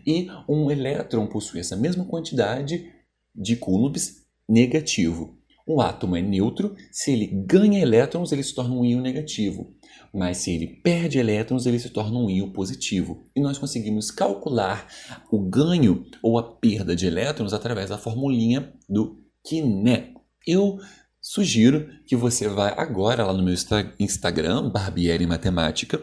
e 0.06 0.28
um 0.50 0.70
elétron 0.70 1.26
possui 1.28 1.62
essa 1.62 1.78
mesma 1.78 2.04
quantidade 2.04 2.94
de 3.36 3.56
coulombs 3.56 4.26
negativo. 4.48 5.38
Um 5.68 5.82
átomo 5.82 6.16
é 6.16 6.22
neutro, 6.22 6.76
se 6.92 7.12
ele 7.12 7.26
ganha 7.26 7.82
elétrons, 7.82 8.32
ele 8.32 8.44
se 8.44 8.54
torna 8.54 8.76
um 8.76 8.86
íon 8.86 9.02
negativo. 9.02 9.74
Mas 10.14 10.38
se 10.38 10.52
ele 10.52 10.68
perde 10.68 11.18
elétrons, 11.18 11.66
ele 11.66 11.80
se 11.80 11.90
torna 11.90 12.20
um 12.20 12.30
íon 12.30 12.52
positivo. 12.52 13.26
E 13.36 13.42
nós 13.42 13.58
conseguimos 13.58 14.12
calcular 14.12 14.88
o 15.32 15.40
ganho 15.40 16.06
ou 16.22 16.38
a 16.38 16.44
perda 16.44 16.96
de 16.96 17.08
elétrons 17.08 17.52
através 17.52 17.90
da 17.90 17.98
formulinha 17.98 18.72
do 18.88 19.24
Kiné. 19.44 20.14
Eu 20.46 20.80
sugiro 21.20 21.90
que 22.06 22.16
você 22.16 22.48
vá 22.48 22.70
agora 22.78 23.26
lá 23.26 23.34
no 23.34 23.42
meu 23.42 23.56
Instagram, 24.00 24.70
Barbieri 24.70 25.26
Matemática, 25.26 26.00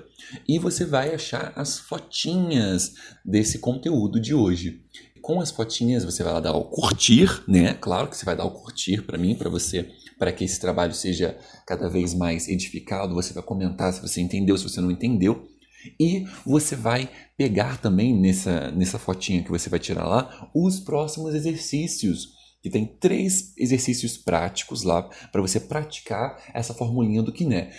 e 0.49 0.59
você 0.59 0.85
vai 0.85 1.15
achar 1.15 1.53
as 1.55 1.79
fotinhas 1.79 2.95
desse 3.25 3.61
conteúdo 3.61 4.19
de 4.19 4.35
hoje 4.35 4.83
com 5.23 5.41
as 5.41 5.51
fotinhas, 5.51 6.05
você 6.05 6.23
vai 6.23 6.33
lá 6.33 6.41
dar 6.41 6.53
o 6.53 6.65
curtir, 6.65 7.43
né? 7.49 7.75
Claro 7.75 8.09
que 8.09 8.17
você 8.17 8.25
vai 8.25 8.37
dar 8.37 8.45
o 8.45 8.51
curtir 8.51 9.03
para 9.03 9.17
mim, 9.17 9.37
para 9.37 9.49
você, 9.49 9.89
para 10.19 10.33
que 10.33 10.45
esse 10.45 10.61
trabalho 10.61 10.93
seja 10.93 11.39
cada 11.67 11.89
vez 11.89 12.13
mais 12.13 12.49
edificado. 12.49 13.15
Você 13.15 13.33
vai 13.33 13.43
comentar 13.43 13.93
se 13.93 14.03
você 14.03 14.21
entendeu, 14.21 14.59
se 14.59 14.65
você 14.65 14.81
não 14.81 14.91
entendeu. 14.91 15.49
E 15.99 16.27
você 16.45 16.77
vai 16.77 17.09
pegar 17.37 17.81
também 17.81 18.17
nessa, 18.17 18.71
nessa 18.73 18.99
fotinha 18.99 19.43
que 19.43 19.51
você 19.51 19.71
vai 19.71 19.79
tirar 19.79 20.07
lá 20.07 20.51
os 20.55 20.81
próximos 20.81 21.35
exercícios. 21.35 22.41
Que 22.61 22.71
tem 22.71 22.87
três 22.87 23.53
exercícios 23.57 24.17
práticos 24.17 24.83
lá 24.83 25.03
para 25.33 25.41
você 25.41 25.59
praticar 25.59 26.41
essa 26.55 26.75
formulinha 26.75 27.23
do 27.23 27.33
Kiné. 27.33 27.73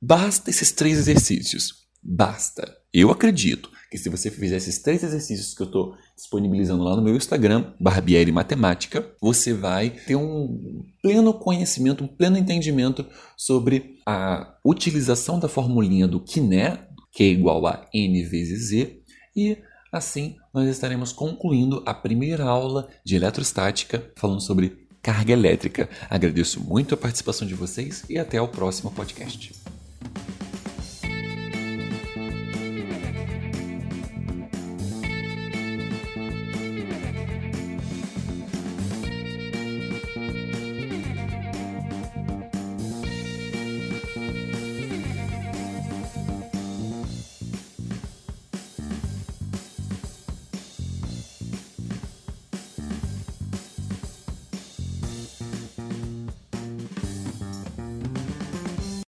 Basta 0.00 0.50
esses 0.50 0.72
três 0.72 0.98
exercícios. 0.98 1.86
Basta. 2.02 2.76
Eu 2.92 3.10
acredito 3.10 3.70
que 3.90 3.98
se 3.98 4.08
você 4.08 4.30
fizer 4.30 4.56
esses 4.56 4.78
três 4.78 5.02
exercícios 5.02 5.54
que 5.54 5.62
eu 5.62 5.66
estou 5.66 5.96
disponibilizando 6.18 6.82
lá 6.82 6.96
no 6.96 7.02
meu 7.02 7.14
Instagram, 7.14 7.72
Barbieri 7.78 8.32
Matemática, 8.32 9.08
você 9.22 9.54
vai 9.54 9.90
ter 9.90 10.16
um 10.16 10.82
pleno 11.00 11.32
conhecimento, 11.32 12.02
um 12.02 12.08
pleno 12.08 12.36
entendimento 12.36 13.06
sobre 13.36 14.00
a 14.04 14.52
utilização 14.64 15.38
da 15.38 15.48
formulinha 15.48 16.08
do 16.08 16.18
Kiné, 16.18 16.88
que 17.12 17.22
é 17.22 17.26
igual 17.28 17.64
a 17.68 17.86
n 17.94 18.20
vezes 18.24 18.70
z, 18.70 19.00
e 19.36 19.58
assim 19.92 20.34
nós 20.52 20.68
estaremos 20.68 21.12
concluindo 21.12 21.84
a 21.86 21.94
primeira 21.94 22.44
aula 22.44 22.88
de 23.04 23.14
eletrostática 23.14 24.10
falando 24.16 24.40
sobre 24.40 24.88
carga 25.00 25.32
elétrica. 25.32 25.88
Agradeço 26.10 26.60
muito 26.60 26.94
a 26.94 26.98
participação 26.98 27.46
de 27.46 27.54
vocês 27.54 28.04
e 28.10 28.18
até 28.18 28.42
o 28.42 28.48
próximo 28.48 28.90
podcast. 28.90 29.52